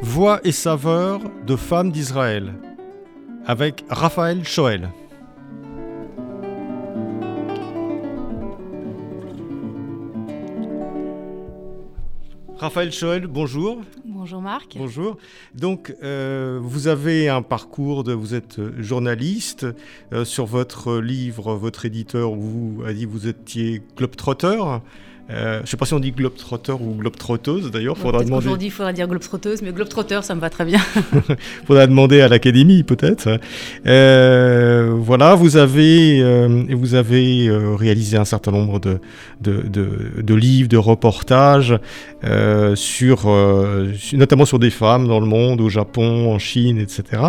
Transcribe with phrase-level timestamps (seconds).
[0.00, 2.54] Voix et saveurs de femmes d'Israël
[3.46, 4.90] avec Raphaël Choël.
[12.58, 13.80] Raphaël Choël, bonjour.
[14.04, 14.74] Bonjour Marc.
[14.76, 15.16] Bonjour.
[15.54, 19.66] Donc, euh, vous avez un parcours de, vous êtes journaliste.
[20.12, 24.60] Euh, sur votre livre, votre éditeur vous a dit que vous étiez globetrotter.
[25.30, 27.98] Euh, je ne sais pas si on dit globetrotter ou globetrotteuse d'ailleurs.
[27.98, 28.46] Faudra demander.
[28.46, 30.80] Aujourd'hui, il faudra dire globetrotteuse, mais globetrotter, ça me va très bien.
[31.66, 33.38] faudra demander à l'académie peut-être.
[33.86, 39.00] Euh, voilà, vous avez, euh, vous avez réalisé un certain nombre de,
[39.42, 41.78] de, de, de livres, de reportages
[42.74, 43.26] sur,
[44.14, 47.22] notamment sur des femmes dans le monde, au Japon, en Chine, etc.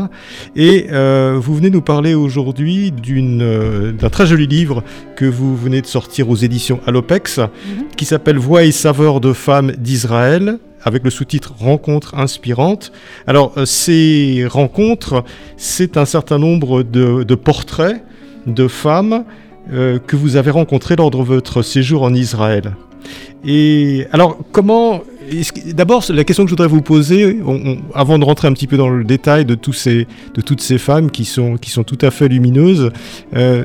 [0.55, 4.83] Et vous venez nous parler aujourd'hui d'un très joli livre
[5.17, 7.39] que vous venez de sortir aux éditions Alopex.
[7.39, 12.91] Mhm qui s'appelle Voix et saveurs de femmes d'Israël avec le sous-titre Rencontres inspirantes.
[13.27, 15.23] Alors, euh, ces rencontres,
[15.57, 18.03] c'est un certain nombre de, portraits
[18.47, 19.25] de femmes
[19.71, 22.75] euh, que vous avez rencontrées lors de votre séjour en Israël.
[23.45, 25.01] Et alors, comment.
[25.75, 27.39] D'abord, la question que je voudrais vous poser,
[27.93, 30.79] avant de rentrer un petit peu dans le détail de, tous ces, de toutes ces
[30.79, 32.89] femmes qui sont, qui sont tout à fait lumineuses,
[33.35, 33.63] euh,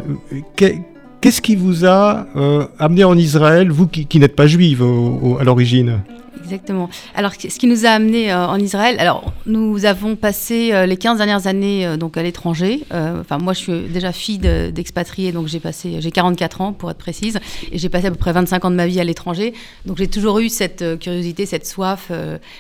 [1.25, 6.03] Qu'est-ce qui vous a euh, amené en Israël, vous qui, n'êtes pas juive à l'origine
[6.42, 6.91] Exactement.
[7.14, 10.98] Alors, ce qui nous a amené euh, en Israël, alors nous avons passé euh, les
[10.98, 12.83] 15 dernières années donc à l'étranger.
[12.90, 16.98] Enfin, moi, je suis déjà fille d'expatriés, donc j'ai passé, j'ai 44 ans pour être
[16.98, 17.40] précise,
[17.73, 19.55] et j'ai passé à peu près 25 ans de ma vie à l'étranger.
[19.86, 22.13] Donc, j'ai toujours eu cette curiosité, cette soif.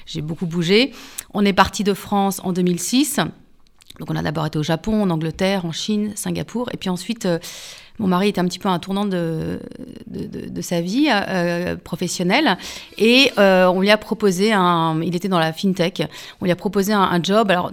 [0.06, 0.92] j'ai beaucoup bougé.
[1.34, 3.20] On est parti de France en 2006.
[4.00, 7.28] Donc, on a d'abord été au Japon, en Angleterre, en Chine, Singapour, et puis ensuite
[7.98, 9.60] mon mari était un petit peu un tournant de,
[10.08, 12.58] de, sa vie euh, professionnelle
[12.98, 15.00] et euh, on lui a proposé un.
[15.02, 16.02] Il était dans la fintech.
[16.40, 17.50] On lui a proposé un, un job.
[17.50, 17.70] Alors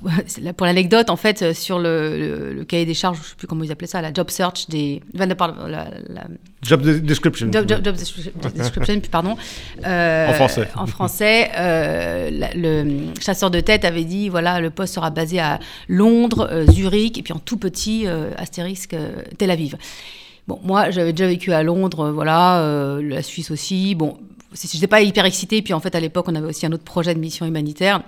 [0.56, 3.64] pour l'anecdote, en fait, euh, sur le, cahier des charges, je ne sais plus comment
[3.64, 5.02] ils appelaient ça, la job search des.
[5.14, 5.26] La,
[6.62, 7.50] job description.
[7.52, 7.66] Job,
[8.54, 9.36] description, pardon.
[9.86, 10.68] Euh, en français.
[10.76, 15.58] En français, euh, le chasseur de tête avait dit voilà, le poste sera basé à
[15.88, 18.96] Londres, Zurich, et puis en tout petit, astérisque,
[19.38, 19.76] Tel Aviv.
[20.48, 23.94] Bon, moi, j'avais déjà vécu à Londres, voilà, la Suisse aussi.
[23.94, 24.16] Bon,
[24.54, 26.84] je n'étais pas hyper excitée, puis en fait, à l'époque, on avait aussi un autre
[26.84, 28.02] projet de mission humanitaire.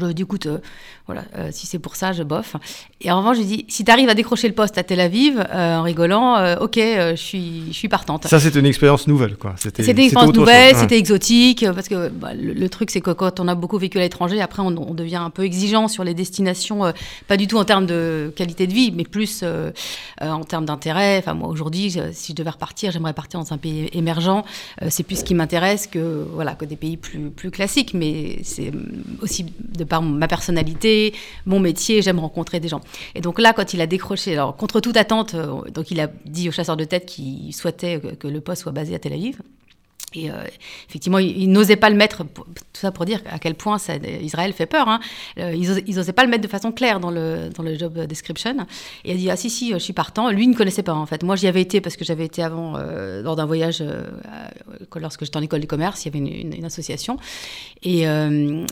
[0.00, 0.58] Je dit, écoute, euh,
[1.06, 2.56] voilà, euh, si c'est pour ça, je bof.
[3.00, 5.38] Et en revanche, je dis, si tu arrives à décrocher le poste à Tel Aviv,
[5.38, 8.26] euh, en rigolant, ok, je, suis, je suis partante.
[8.26, 9.54] Ça, c'était une expérience nouvelle, quoi.
[9.56, 13.48] C'était une expérience nouvelle, c'était exotique, parce que bah, le, truc, c'est que quand on
[13.48, 16.92] a beaucoup vécu à l'étranger, après, on, devient un peu exigeant sur les destinations,
[17.28, 19.44] pas du tout en termes de qualité de vie, mais plus
[20.20, 21.18] en termes d'intérêt.
[21.18, 24.44] Enfin, moi, aujourd'hui, si je devais repartir, j'aimerais partir dans un pays émergent.
[24.88, 28.72] c'est plus ce qui m'intéresse que, voilà, que des pays plus, plus classiques, mais c'est
[29.20, 31.14] aussi de par ma personnalité,
[31.46, 32.80] mon métier, j'aime rencontrer des gens.
[33.14, 36.08] Et donc là, quand il a décroché, alors contre toute attente, euh, donc il a
[36.26, 39.40] dit au chasseur de tête qu'il souhaitait que le poste soit basé à Tel Aviv.
[40.14, 40.34] Et euh,
[40.88, 43.76] effectivement, ils, n'osaient pas le mettre, tout ça pour dire à quel point
[44.22, 44.88] Israël fait peur.
[44.88, 45.00] Hein.
[45.38, 48.56] Euh, ils n'osaient pas le mettre de façon claire dans le, dans le job description.
[49.04, 50.30] Et il a dit Ah, si, si, je suis partant.
[50.30, 51.22] Lui, il ne connaissait pas en fait.
[51.22, 53.82] Moi, j'y avais été parce que j'avais été avant, euh, lors d'un voyage,
[54.94, 57.18] lorsque j'étais en école de commerce, il y avait une, association.
[57.82, 58.04] Et,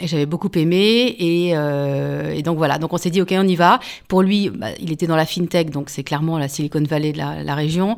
[0.02, 1.16] j'avais beaucoup aimé.
[1.18, 3.80] Et, donc voilà, donc on s'est dit Ok, on y va.
[4.08, 7.18] Pour lui, bah, il était dans la fintech, donc c'est clairement la Silicon Valley de
[7.18, 7.96] la, la région.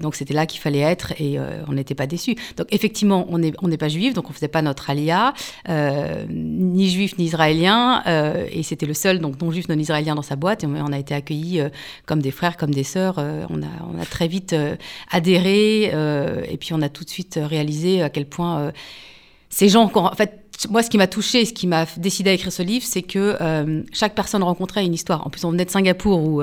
[0.00, 1.38] donc c'était là qu'il fallait être et
[1.68, 2.36] on n'était pas déçus.
[2.56, 5.34] Donc effectivement, on n'est pas juif, donc on faisait pas notre alia,
[5.68, 10.14] euh, ni juif ni israélien, euh, et c'était le seul donc non juif non israélien
[10.14, 11.68] dans sa boîte, et on, a été accueillis euh,
[12.06, 13.18] comme des frères, comme des sœurs.
[13.18, 14.54] on, a, on a très vite
[15.10, 18.72] adhéré, et puis on a tout de suite réalisé à quel point
[19.48, 20.40] ces gens, en fait,
[20.70, 23.36] moi, ce qui m'a touché, ce qui m'a décidé à écrire ce livre, c'est que
[23.92, 25.26] chaque personne rencontrait une histoire.
[25.26, 26.42] En plus, on venait de Singapour où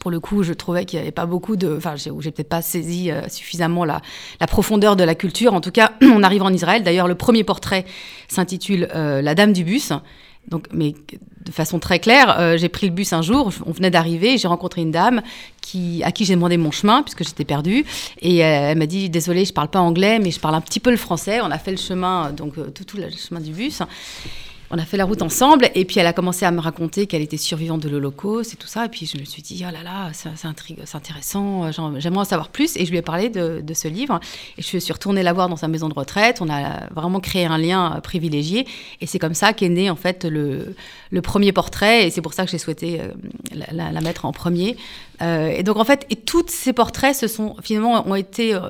[0.00, 1.76] pour le coup, je trouvais qu'il n'y avait pas beaucoup de.
[1.76, 4.00] Enfin, j'ai, j'ai peut-être pas saisi euh, suffisamment la,
[4.48, 5.54] profondeur de la culture.
[5.54, 6.82] En tout cas, on arrive en Israël.
[6.82, 7.84] D'ailleurs, le premier portrait
[8.28, 9.92] s'intitule euh, La Dame du bus.
[10.48, 10.94] Donc, mais
[11.44, 14.46] de façon très claire, euh, j'ai pris le bus un jour, on venait d'arriver, j'ai
[14.46, 15.22] rencontré une dame
[15.60, 17.84] qui, à qui j'ai demandé mon chemin, puisque j'étais perdue.
[18.20, 20.80] Et elle m'a dit Désolée, je ne parle pas anglais, mais je parle un petit
[20.80, 21.40] peu le français.
[21.40, 23.82] On a fait le chemin, donc tout le chemin du bus.
[24.70, 27.22] On a fait la route ensemble et puis elle a commencé à me raconter qu'elle
[27.22, 28.86] était survivante de l'Holocauste et tout ça.
[28.86, 30.46] Et puis je me suis dit, oh là là, c'est
[30.94, 32.76] intéressant, j'aimerais en savoir plus.
[32.76, 34.20] Et je lui ai parlé de, ce livre.
[34.58, 36.38] Et je suis retournée la voir dans sa maison de retraite.
[36.40, 38.66] On a vraiment créé un lien privilégié.
[39.00, 40.74] Et c'est comme ça qu'est né en fait le,
[41.22, 42.06] premier portrait.
[42.06, 43.08] Et c'est pour ça que j'ai souhaité euh,
[43.72, 44.76] la, mettre en premier.
[45.22, 48.60] Euh, et donc en fait, et tous ces portraits se sont finalement ont été euh,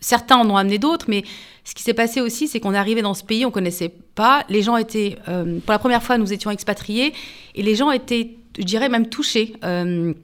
[0.00, 1.24] certains en ont amené d'autres, mais
[1.66, 4.44] ce qui s'est passé aussi, c'est qu'on est arrivé dans ce pays, on connaissait pas.
[4.48, 7.12] Les gens étaient, euh, pour la première fois, nous étions expatriés,
[7.56, 9.54] et les gens étaient, je dirais, même touchés.
[9.64, 10.14] Euh,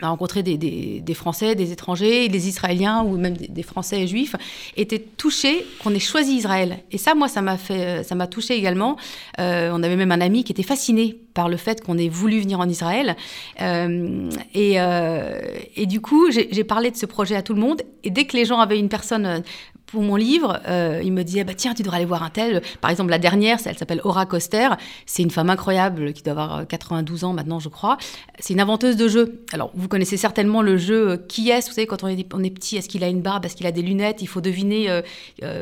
[0.00, 4.36] on a rencontré des, Français, des étrangers, des Israéliens ou même des, Français juifs,
[4.76, 6.78] étaient touchés qu'on ait choisi Israël.
[6.92, 8.96] Et ça, moi, ça m'a fait, ça m'a touché également.
[9.40, 12.40] Euh, on avait même un ami qui était fasciné par le fait qu'on ait voulu
[12.40, 13.16] venir en Israël.
[13.60, 15.40] Euh, et, euh,
[15.76, 17.82] et, du coup, j'ai parlé de ce projet à tout le monde.
[18.04, 19.42] Et dès que les gens avaient une personne
[19.90, 22.62] pour mon livre, euh, il me disait bah, Tiens, tu devrais aller voir un tel.
[22.80, 24.68] Par exemple, la dernière, elle s'appelle Aura Coster.
[25.06, 27.96] C'est une femme incroyable qui doit avoir 92 euh, ans maintenant, je crois.
[28.38, 29.42] C'est une inventeuse de jeux.
[29.52, 32.44] Alors, vous connaissez certainement le jeu euh, Qui est Vous savez, quand on est, on
[32.44, 33.46] est petit, est-ce qu'il a une barbe?
[33.46, 34.20] Est-ce qu'il a des lunettes?
[34.20, 35.02] Il faut deviner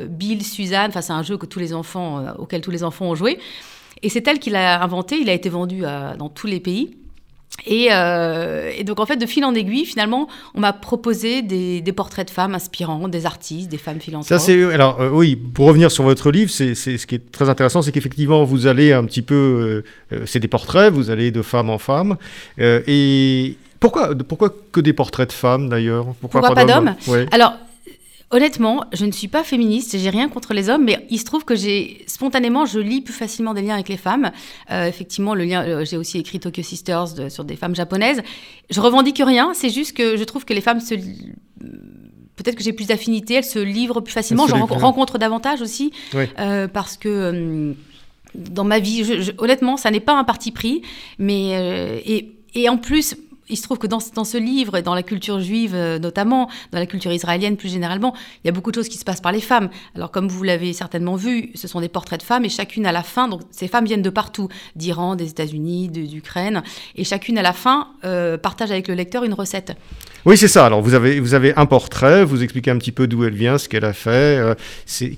[0.08, 0.88] Bill, Suzanne.
[0.88, 3.38] Enfin, c'est un jeu que tous les enfants, auquel tous les enfants ont joué.
[4.02, 5.18] Et c'est elle qui l'a inventé.
[5.18, 5.82] Il a été vendu
[6.18, 6.96] dans tous les pays.
[7.68, 12.26] Euh, et, donc, en fait, de fil en aiguille, finalement, on m'a proposé des, portraits
[12.26, 14.28] de femmes inspirants, des artistes, des femmes philanthropes.
[14.28, 17.48] Ça, c'est, alors, euh, oui, pour revenir sur votre livre, c'est, ce qui est très
[17.48, 19.82] intéressant, c'est qu'effectivement, vous allez un petit peu.
[20.12, 22.16] Euh, c'est des portraits, vous allez de femme en femme.
[22.58, 26.06] et pourquoi, pourquoi que des portraits de femmes, d'ailleurs?
[26.20, 26.94] Pourquoi, pas, d'hommes?
[27.30, 27.54] Alors,
[28.30, 31.44] Honnêtement, je ne suis pas féministe, j'ai rien contre les hommes, mais il se trouve
[31.44, 34.32] que j'ai spontanément, je lis plus facilement des liens avec les femmes.
[34.72, 38.22] Euh, effectivement, le lien, euh, j'ai aussi écrit Tokyo Sisters sur des femmes japonaises.
[38.68, 42.72] Je revendique rien, c'est juste que je trouve que les femmes se peut-être que j'ai
[42.72, 47.74] plus d'affinité, elles se livrent plus facilement, j'en rencontre davantage aussi, euh, parce que
[48.34, 50.82] dans ma vie, honnêtement, ça n'est pas un parti pris,
[51.18, 53.14] mais et, et en plus,
[53.48, 56.48] il se trouve que dans, dans, ce livre, et dans la culture juive euh, notamment,
[56.72, 59.20] dans la culture israélienne plus généralement, il y a beaucoup de choses qui se passent
[59.20, 59.70] par les femmes.
[59.94, 62.92] Alors comme vous l'avez certainement vu, ce sont des portraits de femmes et chacune à
[62.92, 66.62] la fin, donc ces femmes viennent de partout, d'Iran, des États-Unis, d'Ukraine,
[66.94, 69.76] et chacune à la fin euh, partage avec le lecteur une recette.
[70.26, 70.66] Oui, c'est ça.
[70.66, 73.58] Alors, vous avez, vous avez un portrait, vous expliquez un petit peu d'où elle vient,
[73.58, 75.14] ce qu'elle a fait, euh, c'est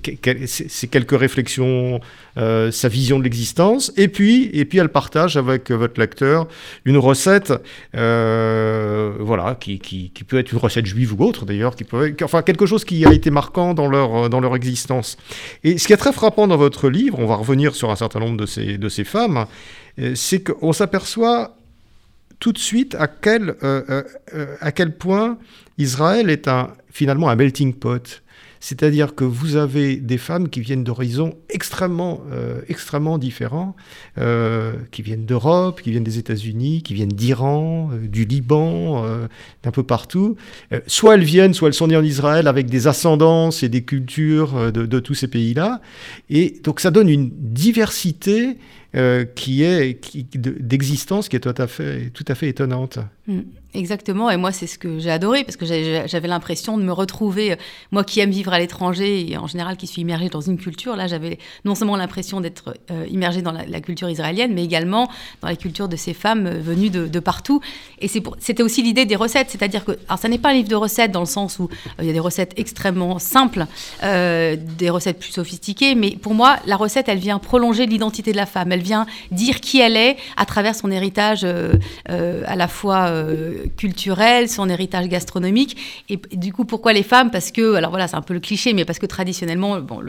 [0.91, 2.01] quelques réflexions,
[2.37, 6.47] euh, sa vision de l'existence, et puis, et puis elle partage avec votre lecteur
[6.85, 7.55] une recette,
[7.97, 12.15] euh, voilà, qui, qui, qui, peut être une recette juive ou autre d'ailleurs, qui peut,
[12.23, 15.17] enfin quelque chose qui a été marquant dans leur, dans leur existence.
[15.65, 18.21] Et ce qui est très frappant dans votre livre, on va revenir sur un certain
[18.21, 19.47] nombre de ces, de ces femmes,
[20.15, 21.58] c'est qu'on s'aperçoit
[22.41, 24.03] tout de suite à quel, euh, euh,
[24.35, 25.39] euh, à quel point
[25.77, 28.23] Israël est un, finalement un melting pot.
[28.61, 32.23] C'est-à-dire que vous avez des femmes qui viennent d'horizons extrêmement,
[32.69, 33.77] extrêmement différents,
[34.17, 39.07] qui viennent d'Europe, qui viennent des États-Unis, qui viennent d'Iran, du Liban,
[39.63, 40.35] d'un peu partout.
[40.89, 44.73] soit elles viennent, soit elles sont nées en Israël avec des ascendances et des cultures
[44.73, 45.81] de tous ces pays-là.
[46.29, 48.57] Et donc ça donne une diversité
[48.95, 50.01] euh, qui est
[50.35, 52.99] d'existence qui est tout à fait, tout à fait étonnante.
[53.27, 53.41] Mm.
[53.75, 57.53] Exactement, et moi c'est ce que j'ai adoré parce que j'avais l'impression de me retrouver,
[57.53, 57.57] euh,
[57.93, 60.97] moi qui aime vivre à l'étranger et en général qui suis immergée dans une culture,
[60.97, 65.11] là j'avais non seulement l'impression d'être euh, immergée dans la, culture israélienne, mais également
[65.43, 67.61] dans la culture de ces femmes venues de, partout.
[68.01, 70.75] Et c'était aussi l'idée des recettes, c'est-à-dire que, alors ça n'est pas un livre de
[70.75, 71.69] recettes dans le sens où
[71.99, 73.67] il y a des recettes extrêmement simples,
[74.03, 78.47] des recettes plus sophistiquées, mais pour moi la recette elle vient prolonger l'identité de la
[78.47, 81.45] femme, vient dire qui elle est à travers son héritage
[82.07, 83.13] à la fois
[83.77, 85.77] culturel, son héritage gastronomique.
[86.09, 87.31] Et, du coup, pourquoi les femmes?
[87.31, 90.01] Parce que, alors voilà, c'est un peu le cliché, mais parce que traditionnellement, bon,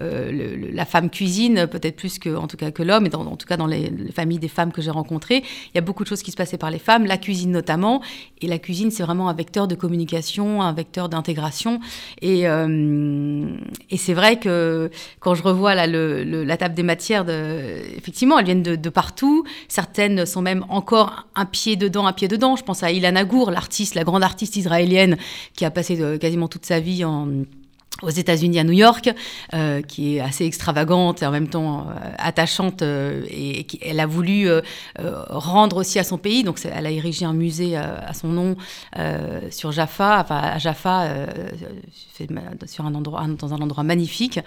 [0.00, 3.56] euh, la femme cuisine peut-être plus que, tout cas, que l'homme, et en tout cas
[3.56, 6.30] dans les, familles des femmes que j'ai rencontrées, il y a beaucoup de choses qui
[6.30, 8.02] se passaient par les femmes, la cuisine notamment.
[8.40, 11.80] Et la cuisine, c'est vraiment un vecteur de communication, un vecteur d'intégration.
[12.22, 13.50] Et, euh,
[13.90, 18.46] et c'est vrai que quand je revois là, la table des matières, de, effectivement, elles
[18.46, 19.44] viennent de, partout.
[19.68, 22.56] Certaines sont même encore un pied dedans, un pied dedans.
[22.56, 25.18] Je pense à Ilana Gour, l'artiste, la grande artiste israélienne
[25.54, 27.04] qui a passé euh, quasiment toute sa vie
[28.02, 29.10] aux États-Unis, à New York,
[29.54, 34.48] euh, qui est assez extravagante et en même temps euh, attachante, et, elle a voulu
[35.28, 36.42] rendre aussi à son pays.
[36.42, 38.56] Donc, elle a érigé un musée à son nom
[39.50, 41.08] sur Jaffa, enfin à Jaffa,
[42.66, 44.40] sur un endroit, dans un endroit magnifique.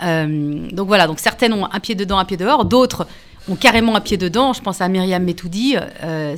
[0.00, 1.06] donc voilà.
[1.06, 2.64] Donc certaines ont un pied dedans, un pied dehors.
[2.64, 3.06] D'autres
[3.48, 4.52] ont carrément un pied dedans.
[4.52, 6.36] Je pense à Myriam Metoudi, euh,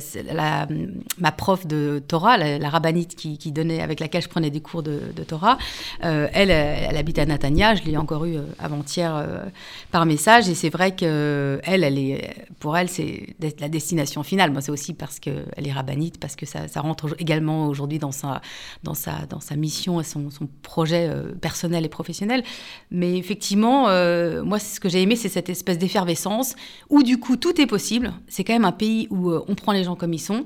[1.17, 4.99] ma prof de Torah, la, rabbinite qui, donnait, avec laquelle je prenais des cours de,
[5.27, 5.57] Torah.
[6.03, 9.25] Euh, elle, elle habite à Natania, je l'ai encore eu euh, avant-hier
[9.91, 12.21] par message, et c'est vrai que elle,
[12.59, 14.51] pour elle, c'est la destination finale.
[14.51, 18.41] Moi, c'est aussi parce qu'elle est rabbinite, parce que ça, rentre également aujourd'hui dans sa,
[18.83, 21.11] dans, sa, dans sa mission et son, son projet
[21.41, 22.43] personnel et professionnel.
[22.91, 23.83] Mais effectivement,
[24.43, 26.55] moi, ce que j'ai aimé, c'est cette espèce d'effervescence
[26.89, 28.13] où du coup tout est possible.
[28.27, 30.45] C'est quand même un pays où euh, on prend les gens comme ils sont.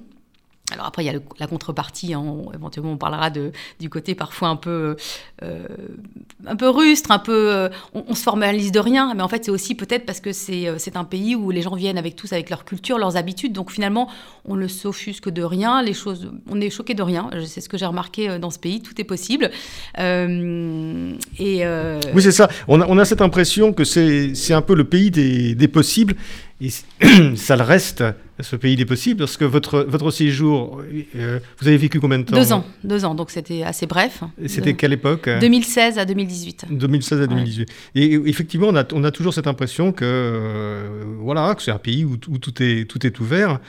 [0.74, 4.50] Alors après, il y a la contrepartie, hein, éventuellement on parlera de, du côté parfois
[4.50, 4.96] un peu,
[5.44, 5.68] euh,
[6.46, 7.54] un peu rustre, un peu...
[7.54, 10.68] Euh, on, se formalise de rien, mais en fait c'est aussi peut-être parce que c'est,
[10.78, 13.72] c'est un pays où les gens viennent avec tous, avec leur culture, leurs habitudes, donc
[13.72, 14.10] finalement
[14.46, 17.78] on ne s'offusque de rien, les choses, on est choqué de rien, c'est ce que
[17.78, 19.52] j'ai remarqué dans ce pays, tout est possible.
[19.98, 20.04] et
[21.40, 25.12] Oui c'est ça, on a, on a, cette impression que c'est un peu le pays
[25.12, 26.16] des, des possibles,
[26.62, 26.70] et
[27.36, 28.04] ça le reste,
[28.40, 30.82] ce pays des possibles, parce que votre, votre séjour,
[31.16, 34.24] euh, vous avez vécu combien de temps Deux ans, deux ans, donc c'était assez bref.
[34.48, 36.66] C'était quelle époque 2016 à 2018.
[36.70, 37.70] 2016 à 2018.
[37.96, 41.80] Et effectivement, on a, on a toujours cette impression que, euh, voilà, que c'est un
[41.80, 43.60] pays où, tout, est, tout est ouvert.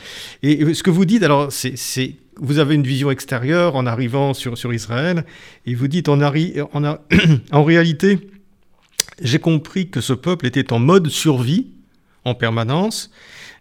[0.42, 4.58] Et ce que vous dites, alors, c'est vous avez une vision extérieure en arrivant sur,
[4.58, 5.24] sur Israël,
[5.66, 6.32] et vous dites, on a,
[7.52, 8.18] en réalité,
[9.22, 11.73] j'ai compris que ce peuple était en mode survie,
[12.24, 13.10] en permanence.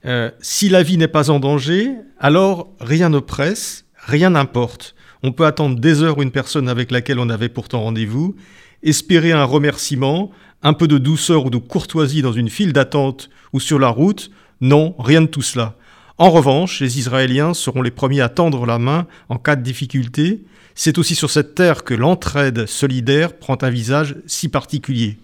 [0.05, 4.95] Euh, si la vie n'est pas en danger, alors rien ne presse, rien n'importe.
[5.23, 8.35] On peut attendre des heures une personne avec laquelle on avait pourtant rendez-vous,
[8.83, 13.59] espérer un remerciement, un peu de douceur ou de courtoisie dans une file d'attente ou
[13.59, 14.31] sur la route.
[14.59, 15.75] Non, rien de tout cela.
[16.17, 20.43] En revanche, les Israéliens seront les premiers à tendre la main en cas de difficulté.
[20.75, 25.17] C'est aussi sur cette terre que l'entraide solidaire prend un visage si particulier.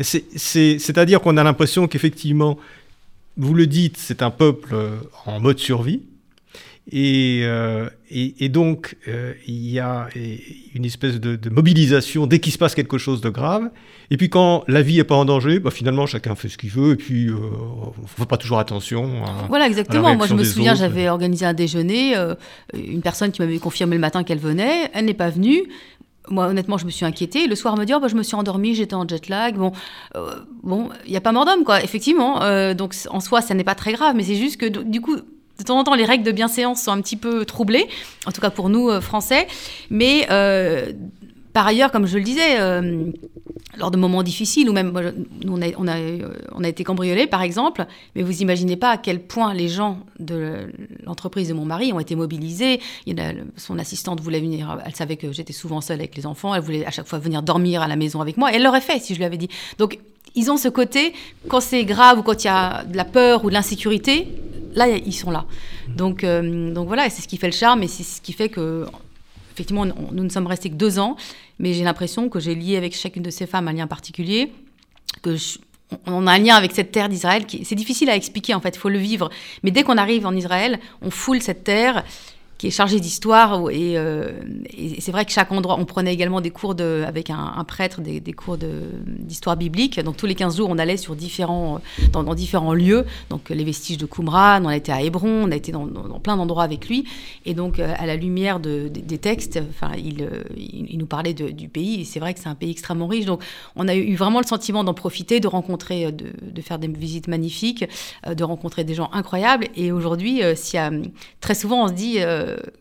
[0.00, 2.58] C'est-à-dire qu'on a l'impression qu'effectivement,
[3.36, 6.02] vous le dites, c'est un peuple euh, en mode survie.
[6.92, 7.88] Et, euh,
[8.48, 10.08] donc, euh, il y a
[10.74, 13.70] une espèce de, mobilisation dès qu'il se passe quelque chose de grave.
[14.12, 16.70] Et puis quand la vie n'est pas en danger, bah, finalement, chacun fait ce qu'il
[16.70, 16.92] veut.
[16.92, 19.10] Et puis, on ne fait pas toujours attention.
[19.48, 20.14] voilà, exactement.
[20.14, 22.14] Moi, je me souviens, j'avais organisé un déjeuner.
[22.72, 25.64] une personne qui m'avait confirmé le matin qu'elle venait, elle n'est pas venue
[26.28, 27.46] moi, honnêtement, je me suis inquiétée.
[27.46, 29.56] Le soir, me dire, oh, bah, je me suis endormie, j'étais en jet lag.
[29.56, 29.72] Bon,
[30.14, 32.42] euh, bon, il n'y a pas mort d'homme, quoi, effectivement.
[32.42, 35.16] Euh, donc, en soi, ça n'est pas très grave, mais c'est juste que, du coup,
[35.16, 37.86] de temps en temps, les règles de bienséance sont un petit peu troublées,
[38.26, 39.46] en tout cas pour nous, euh, Français.
[39.90, 40.26] Mais
[41.56, 43.10] par ailleurs, comme je le disais, euh,
[43.78, 44.92] lors de moments difficiles, ou même
[45.48, 49.54] on, a, on, a, été cambriolés par exemple, mais vous imaginez pas à quel point
[49.54, 50.70] les gens de
[51.06, 52.78] l'entreprise de mon mari ont été mobilisés.
[53.56, 56.84] Son assistante voulait venir, elle savait que j'étais souvent seule avec les enfants, elle voulait
[56.84, 59.14] à chaque fois venir dormir à la maison avec moi, et elle l'aurait fait si
[59.14, 59.48] je lui avais dit.
[59.78, 59.98] Donc
[60.34, 61.14] ils ont ce côté,
[61.48, 64.28] quand c'est grave ou quand il y a de la peur ou de l'insécurité,
[64.74, 65.46] là, ils sont là.
[65.88, 68.50] Donc, euh, donc voilà, c'est ce qui fait le charme et c'est ce qui fait
[68.50, 68.84] que
[69.56, 71.16] effectivement, nous ne sommes restés que deux ans,
[71.58, 74.52] mais j'ai l'impression que j'ai lié avec chacune de ces femmes un lien particulier,
[75.22, 75.36] que
[76.06, 77.44] on a un lien avec cette terre d'Israël.
[77.62, 79.30] C'est difficile à expliquer, en fait, il faut le vivre.
[79.62, 82.04] Mais dès qu'on arrive en Israël, on foule cette terre
[82.58, 83.66] qui est chargé d'histoire.
[83.68, 84.32] Euh,
[84.76, 88.00] et, c'est vrai que chaque endroit, on prenait également des cours de, avec un, prêtre,
[88.00, 90.00] des, cours d'histoire biblique.
[90.00, 91.80] Donc tous les 15 jours, on allait sur différents,
[92.12, 93.04] dans, différents lieux.
[93.30, 95.86] Donc les vestiges de Qumran, on été à Hébron, on a été dans,
[96.22, 97.04] plein d'endroits avec lui.
[97.44, 101.34] Et donc euh, à la lumière de, des textes, enfin, il, euh, il, nous parlait
[101.34, 102.00] du pays.
[102.00, 103.26] Et c'est vrai que c'est un pays extrêmement riche.
[103.26, 103.42] Donc
[103.76, 107.84] on a eu vraiment le sentiment d'en profiter, de rencontrer, de, faire des visites magnifiques,
[108.26, 109.68] de rencontrer des gens incroyables.
[109.76, 110.54] Et aujourd'hui, a,
[111.40, 112.18] très souvent, on se dit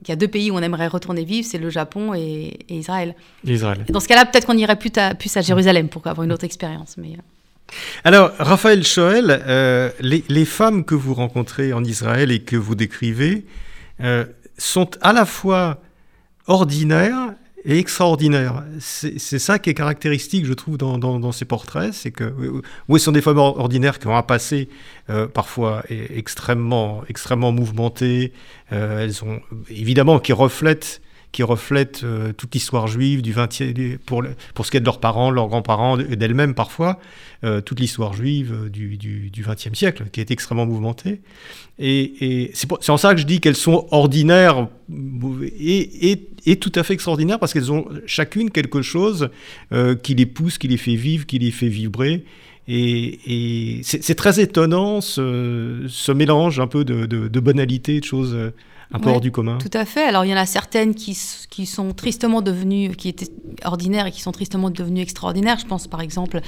[0.03, 3.15] qu'il y a deux pays où on aimerait retourner vivre, c'est le Japon et, Israël.
[3.43, 3.85] Israël.
[3.89, 6.43] Dans ce cas-là, peut-être qu'on irait plus à, plus à Jérusalem pour avoir une autre
[6.43, 6.95] expérience.
[6.97, 7.13] Mais...
[7.13, 7.21] Euh.
[8.03, 13.45] Alors, Raphaël Choël, euh, les, femmes que vous rencontrez en Israël et que vous décrivez
[14.01, 14.25] euh,
[14.57, 15.81] sont à la fois
[16.47, 17.33] ordinaires
[17.65, 18.63] et extraordinaire.
[18.79, 21.93] C'est ça qui est caractéristique, je trouve, dans, ces portraits.
[21.93, 22.33] C'est que,
[22.87, 24.69] oui, ce sont des femmes ordinaires qui ont un passé
[25.09, 28.33] euh, parfois extrêmement, extrêmement mouvementé.
[28.71, 31.01] Euh, elles ont, évidemment, qui reflètent
[31.35, 34.23] qui reflètent euh, toute l'histoire juive du 20e, pour,
[34.53, 36.97] pour ce qui est de leurs parents, leurs grands-parents et d'elles-mêmes parfois,
[37.43, 41.19] euh, toute l'histoire juive euh, du, du, du, 20e siècle, qui est extrêmement mouvementée.
[41.77, 44.69] Et, et c'est en ça que je dis qu'elles sont ordinaires
[45.59, 49.29] et, et, et, tout à fait extraordinaires, parce qu'elles ont chacune quelque chose
[50.03, 52.23] qui les pousse, qui les fait vivre, qui les fait vibrer.
[52.69, 58.37] Et, c'est très étonnant ce, ce, mélange un peu de, de, de banalité, de choses
[58.91, 59.57] un peu hors du commun.
[59.57, 60.03] Tout à fait.
[60.03, 61.17] Alors il y en a certaines qui,
[61.49, 63.31] qui sont tristement devenues, qui étaient
[63.63, 65.57] ordinaires et qui sont tristement devenues extraordinaires.
[65.59, 66.41] Je pense par exemple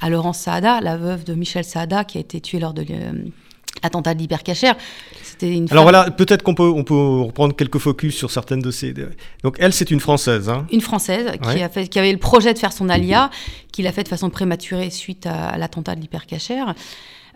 [0.00, 2.84] à Laurence Saada, la veuve de Michel Saada, qui a été tuée lors de
[3.82, 4.76] attentat de l'hypercachère.
[5.22, 5.66] C'était une.
[5.70, 8.94] Alors voilà, peut-être qu'on peut, on peut reprendre quelques focus sur certaines de ces.
[9.42, 10.48] Donc elle, c'est une française.
[10.48, 10.66] Hein.
[10.72, 13.30] Une française qui a fait, qui avait le projet de faire son alia,
[13.72, 16.74] qui l'a fait de façon prématurée suite à, l'attentat de l'hypercachère.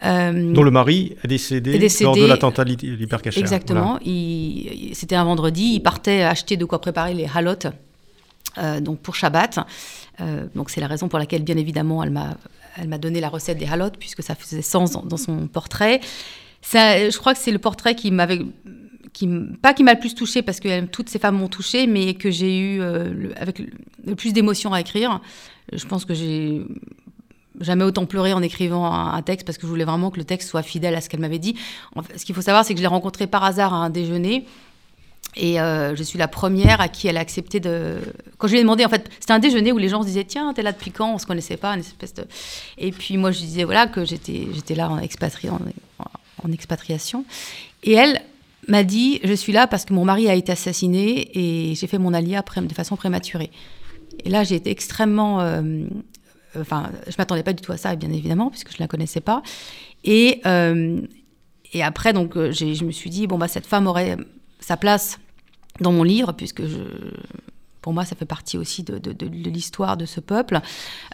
[0.05, 3.39] Euh, dont le mari est décédé, lors de l'attentat de.
[3.39, 3.99] Exactement.
[4.93, 5.73] C'était un vendredi.
[5.75, 7.67] Il partait acheter de quoi préparer les halotes
[8.59, 9.59] euh, donc pour Shabbat.
[10.21, 12.37] Euh, donc c'est la raison pour laquelle, bien évidemment, elle m'a
[12.81, 16.01] elle m'a donné la recette des halotes puisque ça faisait sens dans, son portrait.
[16.63, 18.41] Ça, je crois que c'est le portrait qui m'avait
[19.13, 19.29] qui,
[19.61, 22.31] pas qui m'a le plus touché parce que toutes ces femmes m'ont touché, mais que
[22.31, 25.21] j'ai eu euh, avec le, plus d'émotion à écrire.
[25.73, 26.63] Je pense que j'ai
[27.61, 30.49] jamais autant pleuré en écrivant un, texte parce que je voulais vraiment que le texte
[30.49, 31.57] soit fidèle à ce qu'elle m'avait dit.
[32.17, 34.47] ce qu'il faut savoir, c'est que je l'ai rencontrée par hasard à un déjeuner.
[35.37, 38.01] Et euh, je suis la première à qui elle a accepté de.
[38.39, 40.25] Quand je lui ai demandé, en fait, c'était un déjeuner où les gens se disaient
[40.25, 41.15] Tiens, t'es là depuis quand?
[41.15, 42.25] On se connaissait pas, une espèce de.
[42.79, 45.49] Et puis moi, je disais voilà que j'étais, j'étais là en, expatri...
[45.51, 47.25] en, expatriation.
[47.85, 48.21] Et elle
[48.69, 51.99] m'a dit Je suis là parce que mon mari a été assassiné et j'ai fait
[51.99, 53.51] mon alia de façon prématurée.
[54.25, 55.41] Et là, j'ai été extrêmement.
[55.41, 55.85] Euh,
[56.57, 59.21] enfin, je m'attendais pas du tout à ça, bien évidemment, puisque je ne la connaissais
[59.21, 59.43] pas.
[60.05, 61.01] Et, euh,
[61.73, 64.17] et après, donc, je me suis dit Bon, bah, cette femme aurait
[64.61, 65.19] sa place
[65.81, 66.79] dans mon livre, puisque je,
[67.81, 69.01] pour moi, ça fait partie aussi de,
[69.49, 70.61] l'histoire de ce peuple.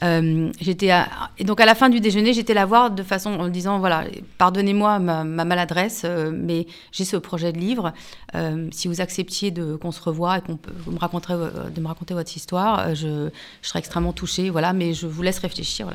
[0.03, 0.91] Euh, j'étais
[1.39, 4.05] et donc à la fin du déjeuner, j'étais la voir de façon en disant voilà,
[4.39, 7.93] pardonnez-moi ma, maladresse, euh, mais j'ai ce projet de livre.
[8.35, 10.59] Euh, si vous acceptiez de qu'on se revoie et qu'on
[10.91, 13.29] me raconter de me raconter votre histoire, je,
[13.63, 14.51] serais extrêmement touchée.
[14.51, 15.89] Voilà, mais je vous laisse réfléchir.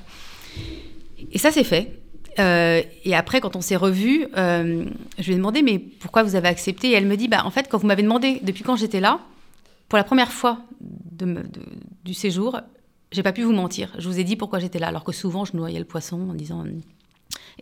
[1.31, 1.99] Et ça, c'est fait.
[2.37, 6.91] Et après, quand on s'est revus, je lui ai demandé, mais pourquoi vous avez accepté?
[6.91, 9.19] Et elle me dit, bah, en fait, quand vous m'avez demandé depuis quand j'étais là,
[9.89, 10.59] pour la première fois
[12.05, 12.61] du séjour,
[13.11, 13.91] j'ai pas pu vous mentir.
[13.97, 16.33] Je vous ai dit pourquoi j'étais là, alors que souvent, je noyais le poisson en
[16.33, 16.63] disant.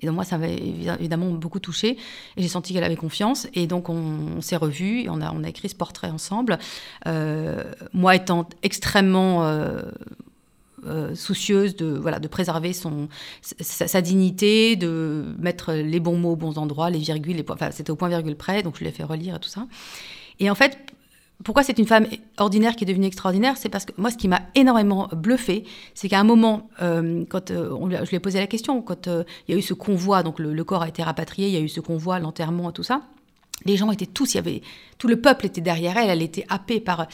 [0.02, 1.98] Et donc moi, ça m'a évidemment beaucoup touché.
[2.36, 3.48] Et j'ai senti qu'elle avait confiance.
[3.54, 6.60] Et donc on, s'est revus et on a, écrit ce portrait ensemble.
[7.08, 9.44] Euh, moi étant extrêmement
[10.86, 13.10] euh, soucieuse de, voilà, de préserver son,
[13.42, 17.90] sa, dignité, de mettre les bons mots aux bons endroits, les virgules, les enfin, c'était
[17.90, 19.66] au point virgule près, donc je l'ai fait relire et tout ça.
[20.40, 20.78] Et en fait,
[21.44, 24.28] pourquoi c'est une femme ordinaire qui est devenue extraordinaire C'est parce que moi, ce qui
[24.28, 27.70] m'a énormément bluffé, c'est qu'à un moment, euh, quand euh,
[28.04, 30.54] je lui ai posé la question, quand il y a eu ce convoi, donc le,
[30.54, 33.02] le, corps a été rapatrié, il y a eu ce convoi, l'enterrement tout ça,
[33.66, 34.62] les gens étaient tous, il y avait
[34.98, 37.08] tout le peuple était derrière elle, elle était happée par.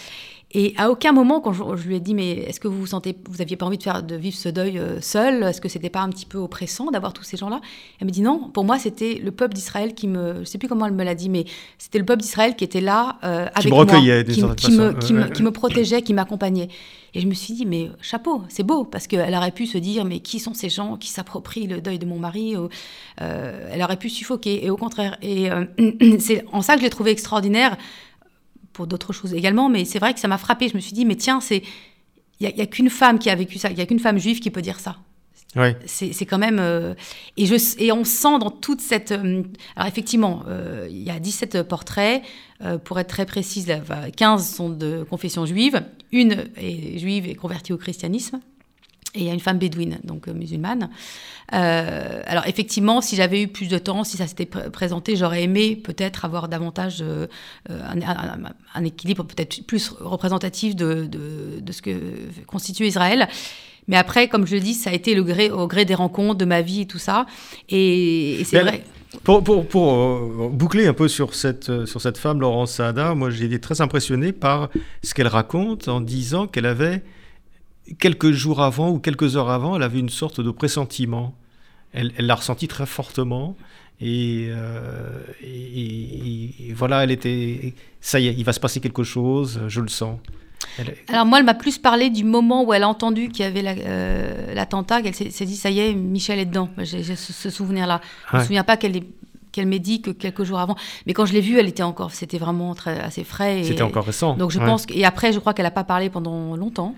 [0.56, 3.18] Et à aucun moment, quand je, lui ai dit, mais est-ce que vous vous sentez,
[3.28, 5.42] vous aviez pas envie de faire, de vivre ce deuil euh, seul?
[5.42, 7.60] Est-ce que c'était pas un petit peu oppressant d'avoir tous ces gens-là?
[8.00, 8.50] Elle me dit non.
[8.54, 11.16] Pour moi, c'était le peuple d'Israël qui me, je sais plus comment elle me l'a
[11.16, 11.46] dit, mais
[11.80, 15.42] c'était le peuple d'Israël qui était là euh, avec moi, qui, me, qui, me, qui
[15.42, 16.68] me protégeait, qui m'accompagnait.
[17.16, 20.06] Et je me suis dit, mais chapeau, c'est beau, parce qu'elle aurait pu se dire,
[20.06, 22.56] mais qui sont ces gens qui s'approprient le deuil de mon mari?
[23.22, 25.18] Euh, Elle aurait pu suffoquer, et au contraire.
[25.24, 25.50] Et
[26.20, 27.78] c'est en ça que je l'ai trouvé extraordinaire
[28.74, 30.68] pour d'autres choses également, mais c'est vrai que ça m'a frappé.
[30.68, 31.64] Je me suis dit, mais tiens, c'est
[32.40, 34.40] il n'y a, qu'une femme qui a vécu ça, il n'y a qu'une femme juive
[34.40, 34.98] qui peut dire ça.
[35.86, 36.58] C'est quand même.
[36.60, 36.96] Euh,
[37.38, 39.12] et, je, et on sent dans toute cette.
[39.12, 39.44] Euh,
[39.76, 42.24] alors, effectivement, euh, il y a 17 portraits.
[42.86, 43.72] pour être très précise,
[44.16, 45.84] 15 sont de confession juive.
[46.12, 48.40] Une est juive et convertie au christianisme.
[49.16, 50.90] Et il y a une femme bédouine, donc musulmane.
[51.54, 55.76] Euh, alors effectivement, si j'avais eu plus de temps, si ça s'était présenté, j'aurais aimé
[55.76, 57.28] peut-être avoir davantage euh,
[57.70, 62.00] un, équilibre peut-être plus représentatif de, de, ce que
[62.48, 63.28] constitue Israël.
[63.88, 66.38] Mais après, comme je le dis, ça a été le gré, au gré des rencontres,
[66.40, 67.28] de ma vie et tout ça.
[67.70, 68.84] Et, c'est vrai.
[69.24, 73.30] Pour, pour, pour euh, boucler un peu sur cette, sur cette femme, Laurence Saada, moi
[73.30, 74.70] j'ai été très impressionné par
[75.04, 77.04] ce qu'elle raconte en disant qu'elle avait
[78.00, 81.36] quelques jours avant ou quelques heures avant, elle avait une sorte de pressentiment.
[81.94, 83.56] Elle l'a ressenti très fortement.
[84.02, 87.74] Euh, et, et, voilà, elle était.
[88.02, 90.20] Ça y est, il va se passer quelque chose, je le sens.
[91.08, 93.62] Alors moi, elle m'a plus parlé du moment où elle a entendu qu'il y avait
[94.56, 96.70] l'attentat, la, euh, qu'elle s'est dit, ça y est, Michel est dedans.
[96.80, 98.02] J'ai ce, souvenir-là.
[98.32, 99.02] Je ne me souviens pas qu'elle
[99.52, 100.76] qu'elle m'ait dit que quelques jours avant.
[101.06, 103.62] Mais quand je l'ai vue, elle était encore, c'était vraiment très, assez frais.
[103.64, 104.36] C'était encore récent.
[104.36, 106.96] Donc je pense, et après, je crois qu'elle n'a pas parlé pendant longtemps.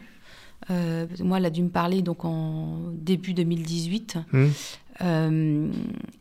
[0.71, 4.17] Euh, moi, elle a dû me parler donc en début 2018.
[4.31, 4.45] Mmh.
[5.01, 5.67] Euh,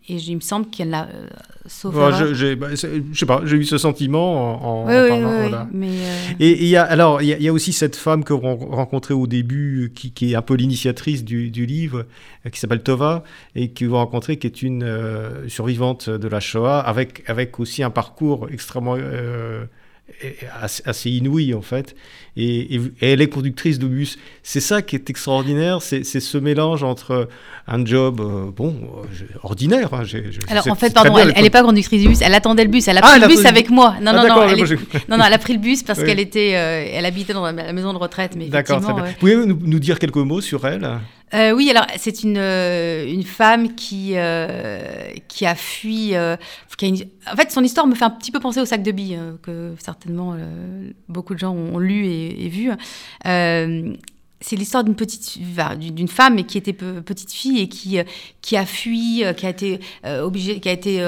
[0.08, 1.28] et il me semble qu'elle l'a euh,
[1.66, 1.96] sauvé.
[2.34, 5.68] je, bah, je, sais pas, j'ai eu ce sentiment en, parlant.
[5.72, 5.92] mais
[6.40, 9.28] Et il y a alors il y, a aussi cette femme que vous rencontrez au
[9.28, 12.04] début, qui, qui est un peu l'initiatrice du, du, livre,
[12.50, 13.22] qui s'appelle Tova,
[13.54, 14.84] et que vous rencontrez, qui est une
[15.46, 18.96] survivante de la Shoah, avec avec aussi un parcours extrêmement
[20.84, 21.94] assez inouïe en fait.
[22.36, 24.18] Et, elle est conductrice de bus.
[24.42, 27.28] C'est ça qui est extraordinaire, c'est ce mélange entre
[27.66, 29.94] un job euh, bon euh, ordinaire.
[29.94, 30.02] Hein,
[30.48, 32.98] Alors en fait, pardon, elle n'est pas conductrice de bus, elle attendait le bus, elle
[32.98, 33.94] a ah, pris le bus avec moi.
[34.02, 34.58] Non, ah, non, non, elle
[35.08, 37.72] non, non, elle a pris le bus parce qu'elle était, euh, elle habitait dans la
[37.72, 38.36] maison de retraite.
[38.50, 38.82] D'accord,
[39.20, 40.88] Pouvez-vous nous, nous, dire quelques mots sur elle?
[41.34, 46.16] Euh, oui, alors c'est une, euh, une femme qui, euh, qui a fui.
[46.16, 49.74] En fait, son histoire me fait un petit peu penser au sac de billes, que
[49.78, 50.36] certainement
[51.08, 52.70] beaucoup de gens ont, lu et, vu.
[53.24, 55.38] c'est l'histoire d'une petite
[55.78, 57.98] d'une femme qui était petite fille et qui
[58.42, 59.80] qui a fui qui a été
[60.22, 60.98] obligée qui a été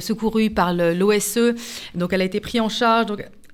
[0.00, 1.54] secourue par l'OSE
[1.94, 3.06] donc elle a été prise en charge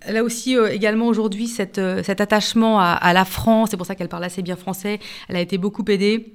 [0.07, 3.95] a aussi euh, également aujourd'hui euh, cet attachement à, à la France, c'est pour ça
[3.95, 6.34] qu'elle parle assez bien français, elle a été beaucoup aidée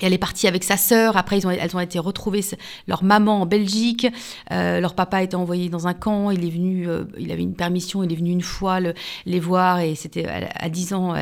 [0.00, 1.16] elle est partie avec sa sœur.
[1.16, 2.44] Après, elles ont été retrouvées,
[2.86, 4.06] leur maman en Belgique.
[4.52, 6.30] Euh, leur papa a été envoyé dans un camp.
[6.30, 8.02] Il est venu, euh, il avait une permission.
[8.02, 8.94] Il est venu une fois le,
[9.26, 11.14] les voir et c'était à 10 ans.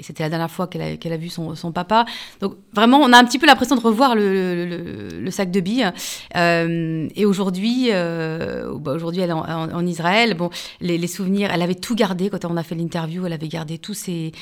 [0.00, 2.04] C'était la dernière fois qu'elle a, vu son, papa.
[2.40, 5.90] Donc vraiment, on a un petit peu l'impression de revoir le, sac de billes.
[6.36, 10.34] Euh, et aujourd'hui, bah aujourd'hui, elle est en, Israël.
[10.34, 13.26] Bon, les, souvenirs, elle avait tout gardé quand on a fait l'interview.
[13.26, 14.32] Elle avait gardé tous ses